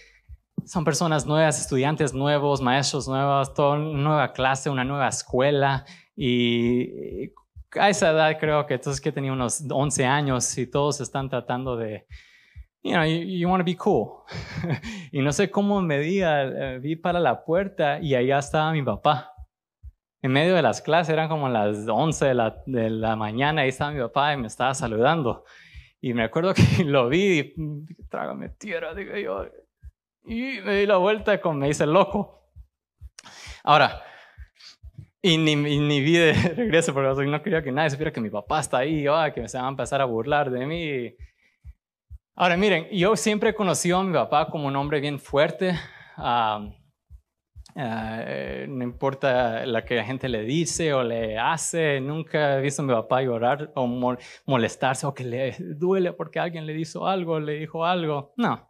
son 0.67 0.85
personas 0.85 1.25
nuevas, 1.25 1.61
estudiantes 1.61 2.13
nuevos, 2.13 2.61
maestros 2.61 3.09
nuevos, 3.09 3.55
toda 3.55 3.79
una 3.79 3.99
nueva 3.99 4.33
clase, 4.33 4.69
una 4.69 4.85
nueva 4.85 5.09
escuela. 5.09 5.85
Y 6.15 7.33
a 7.77 7.89
esa 7.89 8.11
edad 8.11 8.39
creo 8.39 8.67
que 8.67 8.75
entonces 8.75 9.01
que 9.01 9.13
tenía 9.13 9.33
unos 9.33 9.65
11 9.69 10.05
años 10.07 10.57
y 10.57 10.67
todos 10.67 11.01
están 11.01 11.29
tratando 11.29 11.77
de, 11.77 12.07
you 12.83 12.93
know, 12.93 13.05
you, 13.05 13.49
want 13.49 13.61
to 13.61 13.65
be 13.65 13.77
cool. 13.77 14.23
y 15.13 15.21
no 15.21 15.33
sé 15.33 15.51
cómo 15.51 15.81
me 15.83 15.99
di, 15.99 16.21
eh, 16.23 16.79
vi 16.81 16.97
para 16.97 17.21
la 17.21 17.45
puerta 17.45 18.01
y 18.01 18.15
allá 18.15 18.39
estaba 18.39 18.73
mi 18.73 18.83
papá. 18.83 19.33
En 20.21 20.33
medio 20.33 20.55
de 20.55 20.63
las 20.63 20.83
clases, 20.83 21.13
eran 21.13 21.29
como 21.29 21.49
las 21.49 21.87
11 21.87 22.27
de 22.27 22.35
la, 22.35 22.63
de 22.67 22.91
la 22.91 23.15
mañana, 23.15 23.63
ahí 23.63 23.69
estaba 23.69 23.93
mi 23.93 24.01
papá 24.01 24.33
y 24.33 24.37
me 24.37 24.49
estaba 24.49 24.75
saludando. 24.75 25.45
Y 26.01 26.15
me 26.15 26.25
acuerdo 26.25 26.55
que 26.77 26.85
lo 26.85 27.09
vi 27.09 27.39
y 27.39 27.55
mm, 27.57 27.87
trágame 28.09 28.49
tierra, 28.51 28.95
digo 28.95 29.17
yo. 29.17 29.47
Y 30.25 30.61
me 30.61 30.77
di 30.77 30.87
la 30.87 30.97
vuelta 30.97 31.35
y 31.35 31.49
me 31.51 31.69
hice 31.69 31.87
loco. 31.87 32.51
Ahora, 33.65 34.03
Y 35.21 35.37
ni, 35.37 35.57
ni 35.57 36.01
vi 36.01 36.13
de 36.13 36.33
regreso 36.57 36.95
porque 36.95 37.27
no 37.27 37.43
quería 37.43 37.63
que 37.63 37.73
nadie 37.73 37.91
supiera 37.91 38.13
que 38.13 38.21
mi 38.21 38.31
papá 38.31 38.61
está 38.61 38.79
ahí, 38.79 39.07
o 39.09 39.15
que 39.35 39.41
me 39.41 39.49
se 39.49 39.57
van 39.57 39.67
a 39.67 39.71
empezar 39.71 40.01
a 40.01 40.05
burlar 40.05 40.51
de 40.51 40.67
mí. 40.67 41.15
Ahora 42.37 42.57
miren, 42.57 42.87
yo 42.93 43.17
siempre 43.17 43.51
he 43.51 43.55
conocido 43.55 43.99
a 43.99 44.05
mi 44.05 44.13
papá 44.13 44.49
como 44.49 44.69
un 44.69 44.77
hombre 44.77 45.01
bien 45.01 45.19
fuerte. 45.19 45.75
Ah, 46.17 46.71
no 47.75 48.85
importa 48.85 49.67
lo 49.67 49.85
que 49.85 49.97
la 49.97 50.05
gente 50.05 50.29
le 50.29 50.43
dice 50.43 50.93
o 50.93 51.03
le 51.03 51.39
hace, 51.39 52.01
nunca 52.01 52.59
he 52.59 52.61
visto 52.61 52.83
a 52.83 52.85
mi 52.85 52.93
papá 52.93 53.23
llorar 53.23 53.73
o 53.75 53.87
molestarse 54.47 55.07
o 55.07 55.15
que 55.15 55.25
le 55.25 55.57
duele 55.59 56.13
porque 56.13 56.41
alguien 56.41 56.67
le 56.67 56.79
hizo 56.79 57.07
algo, 57.07 57.39
le 57.41 57.55
dijo 57.55 57.85
algo. 57.85 58.33
No, 58.37 58.69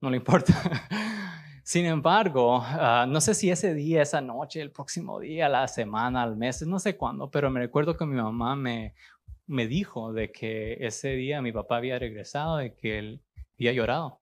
no 0.00 0.10
le 0.10 0.16
importa. 0.16 0.52
Sin 1.64 1.86
embargo, 1.86 2.60
ah, 2.62 3.06
no 3.08 3.22
sé 3.22 3.32
si 3.34 3.50
ese 3.50 3.72
día, 3.72 4.02
esa 4.02 4.20
noche, 4.20 4.60
el 4.60 4.70
próximo 4.70 5.18
día, 5.18 5.48
la 5.48 5.66
semana, 5.66 6.22
al 6.22 6.36
mes, 6.36 6.60
no 6.66 6.78
sé 6.78 6.98
cuándo, 6.98 7.30
pero 7.30 7.50
me 7.50 7.58
recuerdo 7.58 7.96
que 7.96 8.04
mi 8.04 8.16
mamá 8.16 8.54
me, 8.54 8.94
me 9.46 9.66
dijo 9.66 10.12
de 10.12 10.30
que 10.30 10.74
ese 10.86 11.16
día 11.16 11.40
mi 11.40 11.52
papá 11.52 11.78
había 11.78 11.98
regresado 11.98 12.62
y 12.62 12.74
que 12.74 12.98
él 12.98 13.22
había 13.54 13.72
llorado, 13.72 14.20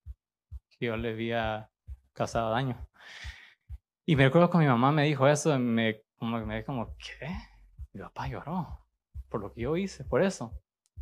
que 0.78 0.86
yo 0.86 0.96
le 0.96 1.10
había 1.10 1.68
causado 2.12 2.52
daño. 2.52 2.88
Y 4.06 4.14
me 4.14 4.24
recuerdo 4.26 4.48
que 4.48 4.58
mi 4.58 4.66
mamá 4.66 4.92
me 4.92 5.02
dijo 5.02 5.26
eso, 5.26 5.52
y 5.52 5.58
me, 5.58 6.00
como, 6.14 6.38
me 6.46 6.64
como, 6.64 6.96
¿qué? 6.96 7.28
Mi 7.92 8.02
papá 8.02 8.28
lloró 8.28 8.86
por 9.28 9.40
lo 9.40 9.52
que 9.52 9.62
yo 9.62 9.76
hice, 9.76 10.04
por 10.04 10.22
eso. 10.22 10.52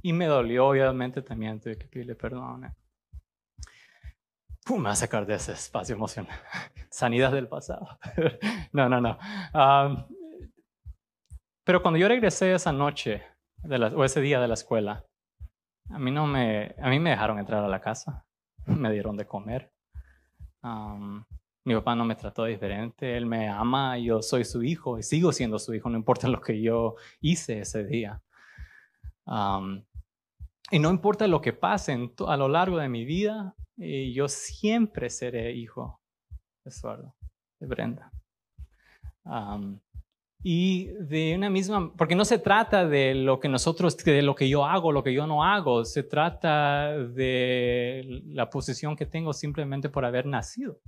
Y 0.01 0.15
me 0.15 0.25
dolió, 0.25 0.69
obviamente, 0.69 1.21
también 1.21 1.61
tuve 1.61 1.77
que 1.77 1.87
pedirle 1.87 2.15
perdón 2.15 2.75
me 4.77 4.85
va 4.85 4.91
a 4.93 4.97
sacar 4.97 5.27
de 5.27 5.35
ese 5.35 5.53
espacio 5.53 5.95
emocional. 5.95 6.39
Sanidad 6.91 7.33
del 7.33 7.49
pasado. 7.49 7.99
no, 8.73 8.89
no, 8.89 9.01
no. 9.01 9.19
pero 11.65 11.83
cuando 11.83 11.99
yo 11.99 12.09
regresé 12.09 12.53
esa 12.55 12.73
noche 12.73 13.23
o 13.65 14.05
ese 14.05 14.21
día 14.21 14.41
de 14.41 14.49
la 14.49 14.55
escuela, 14.55 15.05
a 15.91 15.99
mí, 15.99 16.11
no 16.11 16.27
me, 16.27 16.75
a 16.81 16.89
mí 16.89 16.99
me 17.01 17.11
dejaron 17.11 17.39
entrar 17.39 17.65
a 17.65 17.69
la 17.69 17.81
casa, 17.81 18.25
me 18.67 18.93
dieron 18.93 19.17
de 19.17 19.27
comer. 19.27 19.73
mi 21.65 21.75
papá 21.75 21.95
no 21.95 22.05
me 22.05 22.15
trató 22.15 22.45
diferente, 22.45 23.17
él 23.17 23.27
me 23.27 23.49
ama, 23.49 23.99
yo 23.99 24.23
soy 24.23 24.45
su 24.45 24.63
hijo 24.63 24.99
y 24.99 25.03
sigo 25.03 25.33
siendo 25.33 25.59
su 25.59 25.75
hijo, 25.75 25.91
no 25.91 25.99
importa 25.99 26.29
lo 26.29 26.41
que 26.41 26.61
yo 26.61 26.95
hice 27.21 27.61
ese 27.61 27.85
día. 27.85 28.23
y 30.71 30.79
no 30.79 30.91
importa 30.91 31.27
lo 31.27 31.41
que 31.41 31.53
pase 31.53 32.11
a 32.27 32.37
lo 32.37 32.49
largo 32.49 32.79
de 32.79 32.89
mi 32.89 33.05
vida, 33.05 33.55
yo 33.77 34.29
siempre 34.29 35.11
seré 35.11 35.53
hijo 35.53 36.01
de 36.65 36.71
Eduardo, 36.71 37.15
de 37.61 37.67
Brenda. 37.67 38.13
y 40.43 40.87
de 40.87 41.35
una 41.37 41.51
misma, 41.51 41.93
porque 41.97 42.15
no 42.15 42.25
se 42.25 42.39
trata 42.39 42.87
de 42.87 43.15
lo 43.15 43.41
que 43.41 43.49
nosotros, 43.49 43.97
de 43.97 44.23
lo 44.23 44.35
que 44.35 44.49
yo 44.49 44.65
hago, 44.65 44.93
lo 44.93 45.03
que 45.03 45.13
yo 45.13 45.27
no 45.27 45.45
hago, 45.45 45.85
se 45.85 46.03
trata 46.03 46.97
de 46.97 48.23
la 48.27 48.49
posición 48.49 48.97
que 48.97 49.07
tengo 49.07 49.33
simplemente 49.33 49.91
por 49.91 50.05
haber 50.05 50.27
nacido. 50.27 50.81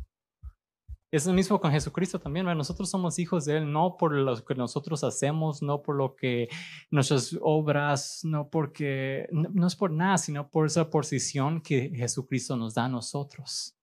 Es 1.12 1.26
lo 1.26 1.34
mismo 1.34 1.60
con 1.60 1.70
Jesucristo 1.70 2.18
también. 2.18 2.46
Nosotros 2.46 2.88
somos 2.88 3.18
hijos 3.18 3.44
de 3.44 3.58
Él 3.58 3.70
no 3.70 3.98
por 3.98 4.14
lo 4.14 4.42
que 4.42 4.54
nosotros 4.54 5.04
hacemos, 5.04 5.60
no 5.60 5.82
por 5.82 5.94
lo 5.94 6.16
que 6.16 6.48
nuestras 6.90 7.36
obras, 7.42 8.24
no 8.24 8.48
porque, 8.48 9.28
no, 9.30 9.66
es 9.66 9.76
por 9.76 9.90
nada, 9.90 10.16
sino 10.16 10.48
por 10.48 10.64
esa 10.66 10.88
posición 10.88 11.60
que 11.60 11.90
Jesucristo 11.94 12.56
nos 12.56 12.72
da 12.72 12.86
a 12.86 12.88
nosotros. 12.88 13.76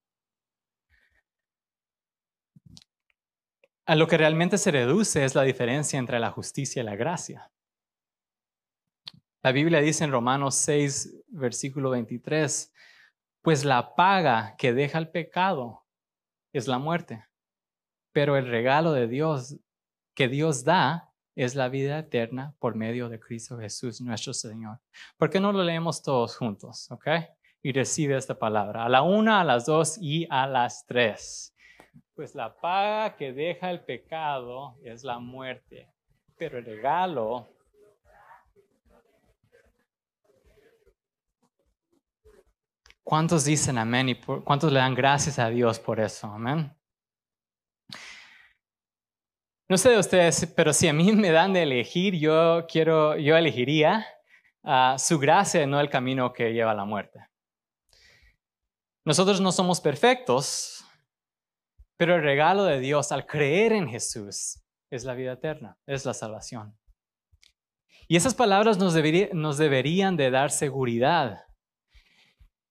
A 3.86 3.96
lo 3.96 4.08
que 4.08 4.18
realmente 4.18 4.58
se 4.58 4.72
reduce 4.72 5.24
es 5.24 5.36
la 5.36 5.44
diferencia 5.44 6.00
entre 6.00 6.20
la 6.20 6.32
justicia 6.32 6.82
y 6.82 6.86
la 6.86 6.96
gracia. 6.96 7.52
La 9.44 9.52
Biblia 9.52 9.82
dice 9.82 10.04
en 10.04 10.12
Romanos 10.12 10.56
6, 10.56 11.26
versículo 11.28 11.92
23, 11.92 12.74
pues 13.44 13.66
la 13.66 13.94
paga 13.94 14.56
que 14.58 14.74
deja 14.74 14.98
el 14.98 15.12
pecado 15.12 15.86
es 16.54 16.68
la 16.68 16.80
muerte. 16.80 17.26
Pero 18.12 18.38
el 18.38 18.48
regalo 18.48 18.92
de 18.92 19.08
Dios 19.08 19.58
que 20.16 20.28
Dios 20.28 20.64
da 20.64 21.14
es 21.36 21.56
la 21.56 21.70
vida 21.70 22.00
eterna 22.00 22.54
por 22.60 22.76
medio 22.76 23.08
de 23.08 23.20
Cristo 23.20 23.58
Jesús, 23.58 24.02
nuestro 24.02 24.34
Señor. 24.34 24.80
¿Por 25.18 25.30
qué 25.30 25.40
no 25.40 25.54
lo 25.54 25.64
leemos 25.64 26.04
todos 26.04 26.36
juntos? 26.36 26.92
¿Ok? 26.92 27.08
Y 27.62 27.72
recibe 27.72 28.18
esta 28.18 28.38
palabra. 28.38 28.84
A 28.84 28.90
la 28.90 29.02
una, 29.02 29.40
a 29.40 29.44
las 29.46 29.66
dos 29.66 29.98
y 30.02 30.28
a 30.30 30.48
las 30.48 30.86
tres. 30.86 31.56
Pues 32.14 32.36
la 32.36 32.54
paga 32.60 33.16
que 33.16 33.32
deja 33.32 33.72
el 33.72 33.80
pecado 33.86 34.76
es 34.84 35.06
la 35.06 35.20
muerte, 35.20 35.90
pero 36.38 36.58
el 36.58 36.66
regalo 36.66 37.48
¿Cuántos 43.10 43.44
dicen 43.44 43.80
amén 43.80 44.10
y 44.10 44.16
cuántos 44.16 44.72
le 44.72 44.78
dan 44.78 44.94
gracias 44.94 45.40
a 45.40 45.50
Dios 45.50 45.80
por 45.80 46.00
eso? 46.00 46.28
Amén. 46.28 46.72
No 49.68 49.80
sé 49.80 49.90
de 49.90 49.98
ustedes, 49.98 50.46
pero 50.56 50.74
si 50.74 50.88
a 50.88 50.94
mí 50.94 51.12
me 51.14 51.32
dan 51.32 51.52
de 51.54 51.64
elegir, 51.64 52.14
yo 52.14 52.68
quiero, 52.68 53.18
yo 53.18 53.36
elegiría 53.36 54.06
uh, 54.62 55.00
su 55.00 55.18
gracia, 55.18 55.66
no 55.66 55.80
el 55.80 55.90
camino 55.90 56.32
que 56.32 56.54
lleva 56.54 56.70
a 56.70 56.76
la 56.76 56.86
muerte. 56.86 57.28
Nosotros 59.04 59.42
no 59.42 59.52
somos 59.52 59.82
perfectos, 59.82 60.86
pero 61.98 62.14
el 62.16 62.22
regalo 62.22 62.64
de 62.66 62.80
Dios 62.80 63.12
al 63.12 63.26
creer 63.26 63.74
en 63.74 63.90
Jesús 63.90 64.62
es 64.92 65.04
la 65.04 65.16
vida 65.16 65.32
eterna, 65.32 65.80
es 65.88 66.06
la 66.06 66.14
salvación. 66.14 66.78
Y 68.08 68.18
esas 68.18 68.36
palabras 68.36 68.78
nos, 68.78 68.94
nos 69.34 69.58
deberían 69.58 70.16
de 70.16 70.30
dar 70.30 70.52
seguridad 70.52 71.49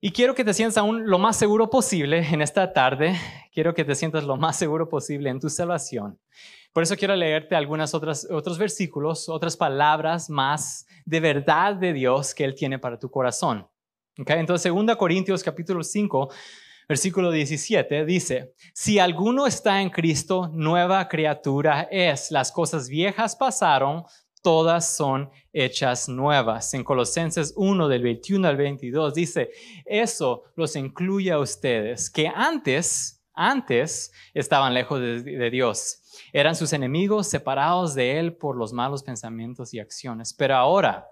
y 0.01 0.13
quiero 0.13 0.35
que 0.35 0.45
te 0.45 0.55
sientas 0.55 0.79
aún 0.79 1.09
lo 1.11 1.19
más 1.19 1.37
seguro 1.37 1.71
posible 1.71 2.27
en 2.31 2.41
esta 2.41 2.73
tarde. 2.73 3.17
Quiero 3.53 3.75
que 3.75 3.85
te 3.85 3.95
sientas 3.95 4.25
lo 4.25 4.37
más 4.37 4.57
seguro 4.57 4.89
posible 4.89 5.29
en 5.29 5.41
tu 5.41 5.51
salvación. 5.51 6.19
Por 6.73 6.85
eso 6.85 6.97
quiero 6.97 7.17
leerte 7.17 7.57
algunos 7.57 7.95
otros 7.95 8.59
versículos, 8.59 9.29
otras 9.29 9.57
palabras 9.57 10.31
más 10.31 10.87
de 11.05 11.19
verdad 11.19 11.75
de 11.75 11.93
Dios 11.93 12.35
que 12.35 12.45
Él 12.45 12.55
tiene 12.55 12.79
para 12.79 12.99
tu 12.99 13.11
corazón. 13.11 13.67
Okay? 14.21 14.39
Entonces, 14.39 14.73
2 14.73 14.97
Corintios 14.97 15.43
capítulo 15.43 15.83
5, 15.83 16.29
versículo 16.89 17.33
17 17.33 18.05
dice, 18.05 18.55
si 18.73 19.01
alguno 19.01 19.47
está 19.47 19.83
en 19.83 19.91
Cristo, 19.91 20.51
nueva 20.53 21.09
criatura 21.09 21.89
es. 21.91 22.31
Las 22.31 22.53
cosas 22.53 22.89
viejas 22.89 23.35
pasaron, 23.35 24.05
todas 24.43 24.97
son 24.97 25.31
hechas 25.53 26.09
nuevas. 26.09 26.73
En 26.75 26.85
Colosenses 26.85 27.53
1 27.57 27.89
del 27.89 28.03
21 28.03 28.49
al 28.49 28.57
22 28.57 29.15
dice, 29.15 29.51
eso 29.85 30.45
los 30.57 30.77
incluye 30.77 31.33
a 31.33 31.39
ustedes, 31.39 32.11
que 32.11 32.29
antes, 32.29 33.25
antes 33.35 34.13
estaban 34.35 34.75
lejos 34.75 35.01
de, 35.01 35.51
Dios. 35.51 36.03
Eran 36.33 36.55
sus 36.55 36.73
enemigos 36.73 37.29
separados 37.29 37.95
de 37.95 38.19
Él 38.19 38.37
por 38.37 38.57
los 38.57 38.73
malos 38.73 39.03
pensamientos 39.03 39.73
y 39.75 39.81
acciones. 39.81 40.35
Pero 40.35 40.57
ahora, 40.57 41.09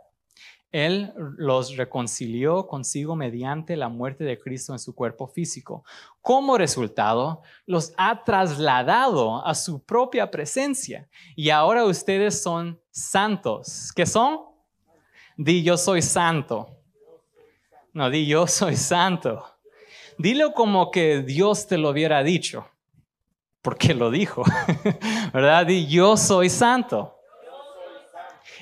él 0.77 1.15
los 1.17 1.77
reconcilió 1.77 2.67
consigo 2.67 3.17
mediante 3.17 3.77
la 3.77 3.89
muerte 3.89 4.25
de 4.25 4.39
Cristo 4.39 4.75
en 4.75 4.79
su 4.79 4.95
cuerpo 4.95 5.27
físico. 5.27 5.85
Como 6.21 6.59
resultado, 6.59 7.41
los 7.65 7.95
ha 7.97 8.25
trasladado 8.25 9.47
a 9.47 9.55
su 9.55 9.83
propia 9.83 10.31
presencia. 10.31 11.09
Y 11.35 11.49
ahora 11.49 11.85
ustedes 11.87 12.43
son 12.43 12.79
santos. 12.91 13.91
¿Qué 13.97 14.05
son? 14.05 14.41
Di 15.39 15.63
yo 15.63 15.79
soy 15.79 16.03
santo. 16.03 16.69
No, 17.95 18.11
di 18.11 18.27
yo 18.27 18.47
soy 18.47 18.77
santo. 18.77 19.47
Dilo 20.19 20.53
como 20.53 20.91
que 20.91 21.23
Dios 21.23 21.67
te 21.67 21.79
lo 21.79 21.89
hubiera 21.89 22.23
dicho. 22.23 22.69
Porque 23.63 23.95
lo 23.95 24.11
dijo. 24.11 24.43
¿Verdad? 25.33 25.65
Di 25.65 25.87
yo 25.87 26.19
soy 26.19 26.51
santo 26.51 27.17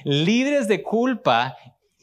libres 0.05 0.69
de 0.69 0.83
culpa 0.83 1.57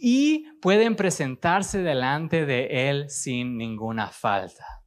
y 0.04 0.52
pueden 0.60 0.96
presentarse 0.96 1.84
delante 1.84 2.48
de 2.48 2.90
Él 2.90 3.08
sin 3.12 3.56
ninguna 3.56 4.08
falta. 4.08 4.82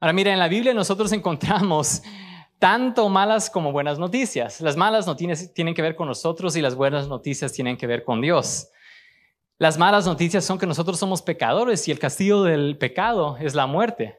Ahora 0.00 0.14
mira, 0.14 0.32
en 0.32 0.38
la 0.38 0.48
Biblia 0.48 0.72
nosotros 0.72 1.12
encontramos 1.12 2.02
tanto 2.58 3.06
malas 3.10 3.50
como 3.50 3.72
buenas 3.72 3.98
noticias. 3.98 4.62
Las 4.62 4.78
malas 4.78 5.06
noticias 5.06 5.52
tienen 5.52 5.74
que 5.74 5.82
ver 5.82 5.96
con 5.96 6.08
nosotros 6.08 6.56
y 6.56 6.62
las 6.62 6.74
buenas 6.74 7.08
noticias 7.08 7.52
tienen 7.52 7.76
que 7.76 7.86
ver 7.86 8.04
con 8.04 8.22
Dios. 8.22 8.70
Las 9.58 9.76
malas 9.76 10.06
noticias 10.06 10.42
son 10.42 10.58
que 10.58 10.66
nosotros 10.66 10.98
somos 10.98 11.20
pecadores 11.20 11.86
y 11.88 11.90
el 11.90 11.98
castigo 11.98 12.42
del 12.42 12.78
pecado 12.78 13.36
es 13.38 13.54
la 13.54 13.66
muerte. 13.66 14.18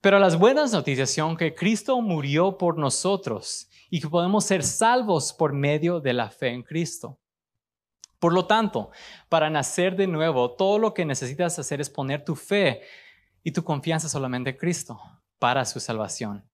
Pero 0.00 0.20
las 0.20 0.38
buenas 0.38 0.72
noticias 0.72 1.10
son 1.10 1.36
que 1.36 1.52
Cristo 1.52 2.00
murió 2.00 2.58
por 2.58 2.78
nosotros 2.78 3.68
y 3.90 4.00
que 4.00 4.08
podemos 4.08 4.44
ser 4.44 4.62
salvos 4.62 5.32
por 5.32 5.52
medio 5.52 5.98
de 5.98 6.12
la 6.12 6.30
fe 6.30 6.50
en 6.50 6.62
Cristo. 6.62 7.18
Por 8.18 8.32
lo 8.32 8.46
tanto, 8.46 8.90
para 9.28 9.50
nacer 9.50 9.96
de 9.96 10.06
nuevo, 10.06 10.52
todo 10.52 10.78
lo 10.78 10.94
que 10.94 11.04
necesitas 11.04 11.58
hacer 11.58 11.80
es 11.80 11.90
poner 11.90 12.24
tu 12.24 12.34
fe 12.34 12.82
y 13.42 13.52
tu 13.52 13.62
confianza 13.62 14.08
solamente 14.08 14.50
en 14.50 14.56
Cristo 14.56 14.98
para 15.38 15.64
su 15.64 15.80
salvación. 15.80 16.44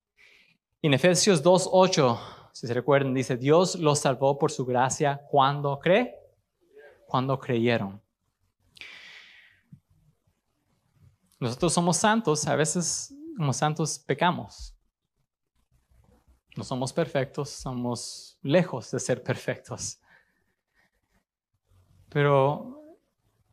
En 0.83 0.95
Efesios 0.95 1.43
2.8 1.43 2.19
Si 2.53 2.67
se 2.67 2.75
recuerdan, 2.75 3.15
dice, 3.15 3.37
Dios 3.37 3.77
los 3.77 4.01
salvó 4.01 4.39
por 4.39 4.51
su 4.51 4.67
gracia 4.67 5.23
cuando 5.31 5.79
cree, 5.79 6.17
cuando 7.07 7.39
creyeron. 7.39 8.03
Nosotros 11.39 11.73
somos 11.73 11.97
santos, 11.97 12.47
a 12.47 12.57
veces 12.57 13.15
como 13.37 13.53
santos 13.53 13.99
pecamos. 13.99 14.77
No 16.57 16.65
somos 16.65 16.93
perfectos, 16.93 17.49
somos 17.49 18.39
lejos 18.43 18.91
de 18.91 19.01
ser 19.01 19.23
perfectos. 19.23 19.99
Pero 22.13 22.97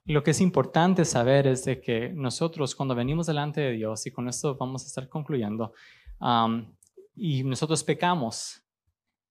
lo 0.06 0.24
que 0.24 0.32
es 0.32 0.42
importante 0.42 1.06
saber 1.06 1.48
es 1.48 1.66
de 1.66 1.80
que 1.80 2.10
nosotros 2.10 2.76
cuando 2.76 2.96
venimos 2.96 3.28
delante 3.28 3.62
de 3.62 3.72
Dios, 3.72 4.06
y 4.08 4.12
con 4.12 4.28
esto 4.28 4.56
vamos 4.56 4.84
a 4.84 4.88
estar 4.88 5.08
concluyendo, 5.08 5.74
y 7.16 7.44
nosotros 7.44 7.84
pecamos, 7.84 8.64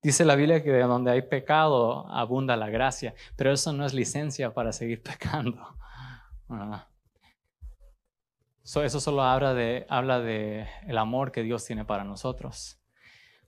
dice 0.03 0.25
la 0.25 0.37
Biblia 0.37 0.63
que 0.63 0.73
donde 0.79 1.11
hay 1.11 1.23
pecado 1.23 2.09
abunda 2.09 2.57
la 2.57 2.71
gracia, 2.71 3.15
pero 3.37 3.53
eso 3.53 3.73
no 3.73 3.85
es 3.85 3.93
licencia 3.93 4.55
para 4.55 4.73
seguir 4.73 5.03
pecando. 5.03 5.77
eso 8.63 9.01
solo 9.01 9.23
habla 9.23 9.55
de, 9.55 9.87
habla 9.89 10.21
de 10.21 10.67
el 10.87 10.97
amor 10.97 11.33
que 11.33 11.43
Dios 11.43 11.65
tiene 11.65 11.85
para 11.85 12.05
nosotros. 12.05 12.78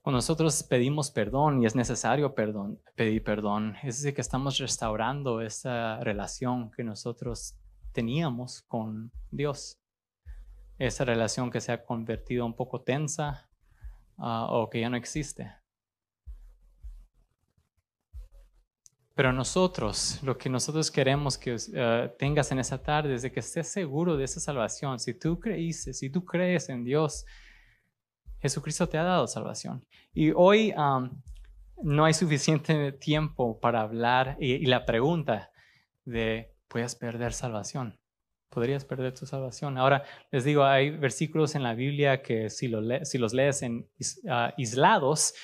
Cuando 0.03 0.17
nosotros 0.17 0.63
pedimos 0.63 1.11
perdón 1.11 1.63
y 1.63 1.67
es 1.67 1.77
necesario 1.77 2.35
perdón, 2.35 2.81
pedir 2.95 3.23
perdón, 3.23 3.77
es 3.83 3.99
decir, 3.99 4.15
que 4.15 4.23
estamos 4.23 4.57
restaurando 4.57 5.43
esa 5.43 6.01
relación 6.01 6.71
que 6.71 6.83
nosotros 6.83 7.57
teníamos 7.93 8.63
con 8.63 9.13
Dios. 9.31 9.79
Esa 10.79 11.05
relación 11.05 11.51
que 11.51 11.61
se 11.61 11.73
ha 11.73 11.85
convertido 11.85 12.47
un 12.47 12.57
poco 12.57 12.81
tensa 12.81 13.51
ah, 14.17 14.47
o 14.51 14.71
que 14.71 14.81
ya 14.81 14.89
no 14.89 14.97
existe. 14.97 15.53
Pero 19.15 19.35
nosotros, 19.35 20.19
lo 20.23 20.39
que 20.39 20.49
nosotros 20.49 20.91
queremos 20.91 21.37
que 21.37 21.57
ah, 21.77 22.11
tengas 22.19 22.51
en 22.53 22.59
esa 22.59 22.83
tarde 22.83 23.17
es 23.17 23.21
de 23.21 23.31
que 23.31 23.41
estés 23.41 23.69
seguro 23.69 24.17
de 24.17 24.25
esa 24.25 24.41
salvación. 24.41 24.99
Si 24.99 25.13
tú 25.13 25.39
creíste, 25.39 25.93
si 25.93 26.09
tú 26.09 26.25
crees 26.25 26.71
en 26.71 26.85
Dios, 26.85 27.27
Jesucristo 28.41 28.89
te 28.89 28.99
ha 28.99 29.05
dado 29.05 29.27
salvación. 29.27 29.85
Y 30.13 30.33
hoy 30.35 30.75
no 31.83 32.05
hay 32.05 32.15
suficiente 32.15 32.93
tiempo 32.93 33.59
para 33.61 33.83
hablar 33.83 34.37
y, 34.41 34.67
la 34.67 34.85
pregunta 34.85 35.51
de, 36.05 36.55
¿puedes 36.69 36.95
perder 36.95 37.33
salvación? 37.33 37.99
Podrías 38.49 38.85
perder 38.85 39.15
tu 39.15 39.27
salvación. 39.27 39.79
Ahora, 39.79 40.03
les 40.33 40.45
digo, 40.45 40.65
hay 40.65 40.91
versículos 40.91 41.55
en 41.55 41.63
la 41.63 41.75
Biblia 41.75 42.23
que 42.23 42.51
si, 42.51 42.73
si 43.05 43.19
los 43.19 43.33
lees 43.33 43.63
en 43.63 43.89
ah, 44.29 44.53
aislados, 44.57 45.35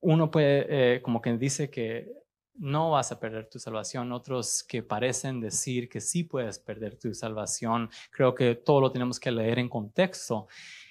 uno 0.00 0.30
puede, 0.30 0.66
eh, 0.96 1.02
como 1.02 1.20
que 1.20 1.36
dice 1.36 1.70
que 1.70 2.12
no 2.60 2.90
vas 2.90 3.10
a 3.10 3.18
perder 3.18 3.48
tu 3.48 3.58
salvación, 3.58 4.12
otros 4.12 4.62
que 4.62 4.82
parecen 4.82 5.40
decir 5.40 5.88
que 5.88 6.00
sí 6.00 6.24
puedes 6.24 6.58
perder 6.58 6.98
tu 6.98 7.12
salvación. 7.14 7.88
Creo 8.10 8.34
que 8.34 8.54
todo 8.54 8.82
lo 8.82 8.92
tenemos 8.92 9.18
que 9.18 9.30
leer 9.30 9.58
en 9.58 9.68
contexto. 9.68 10.46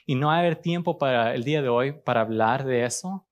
Y 0.08 0.16
no 0.16 0.28
va 0.28 0.40
haber 0.40 0.56
tiempo 0.56 0.98
para 0.98 1.36
el 1.36 1.44
día 1.44 1.62
de 1.62 1.70
hoy 1.70 1.92
para 1.92 2.22
hablar 2.22 2.66
de 2.66 2.86
eso. 2.86 3.28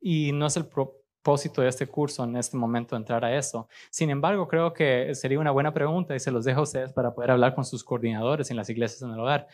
Y 0.00 0.32
no 0.32 0.46
es 0.46 0.56
el 0.56 0.66
propósito 0.66 1.60
de 1.60 1.68
este 1.68 1.86
curso 1.86 2.24
en 2.24 2.36
este 2.36 2.56
momento 2.56 2.96
entrar 2.96 3.22
a 3.22 3.36
eso. 3.36 3.68
Sin 3.90 4.08
embargo, 4.08 4.48
creo 4.48 4.72
que 4.72 5.14
sería 5.14 5.38
una 5.38 5.50
buena 5.50 5.74
pregunta 5.74 6.16
y 6.16 6.20
se 6.20 6.30
los 6.30 6.46
dejo 6.46 6.60
a 6.60 6.64
ustedes 6.64 6.92
para 6.94 7.14
poder 7.14 7.32
hablar 7.32 7.54
con 7.54 7.66
sus 7.66 7.84
coordinadores 7.84 8.50
en 8.50 8.56
las 8.56 8.70
iglesias 8.70 9.02
en 9.02 9.10
el 9.10 9.20
hogar, 9.20 9.46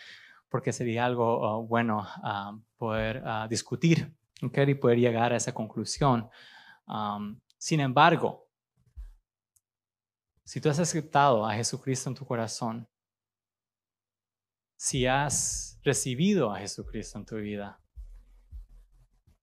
porque 0.48 0.72
sería 0.72 1.04
algo 1.04 1.58
uh, 1.58 1.66
bueno 1.66 2.06
uh, 2.22 2.60
poder 2.76 3.24
uh, 3.24 3.48
discutir 3.48 4.12
y 4.40 4.74
poder 4.74 4.98
llegar 4.98 5.32
a 5.32 5.36
esa 5.36 5.52
conclusión. 5.52 6.28
Sin 7.60 7.80
embargo, 7.80 8.48
si 10.44 10.62
tú 10.62 10.70
has 10.70 10.78
aceptado 10.78 11.44
a 11.44 11.54
Jesucristo 11.54 12.08
en 12.08 12.16
tu 12.16 12.24
corazón, 12.24 12.88
si 14.76 15.04
has 15.04 15.78
recibido 15.84 16.52
a 16.52 16.58
Jesucristo 16.58 17.18
en 17.18 17.26
tu 17.26 17.36
vida. 17.36 17.82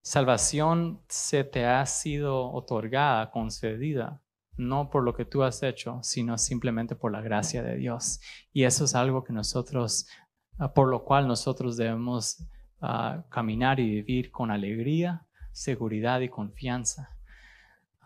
Salvación 0.02 1.04
se 1.08 1.44
te 1.44 1.66
ha 1.66 1.86
sido 1.86 2.52
otorgada, 2.52 3.30
concedida, 3.30 4.24
no 4.56 4.90
por 4.90 5.04
lo 5.04 5.14
que 5.14 5.26
tú 5.26 5.44
has 5.44 5.62
hecho, 5.62 6.00
sino 6.02 6.40
simplemente 6.40 6.96
por 6.96 7.12
la 7.12 7.22
gracia 7.22 7.62
de 7.62 7.76
Dios. 7.76 8.20
Y 8.52 8.64
eso 8.64 8.86
es 8.86 8.96
algo 8.96 9.24
que 9.24 9.32
nosotros, 9.32 10.08
ah, 10.58 10.74
por 10.74 10.90
lo 10.90 11.04
cual 11.04 11.28
nosotros 11.28 11.78
debemos 11.78 12.44
ah, 12.82 13.26
caminar 13.30 13.80
y 13.80 13.88
vivir 13.88 14.32
con 14.32 14.50
alegría, 14.50 15.28
seguridad 15.52 16.22
y 16.22 16.30
confianza. 16.30 17.17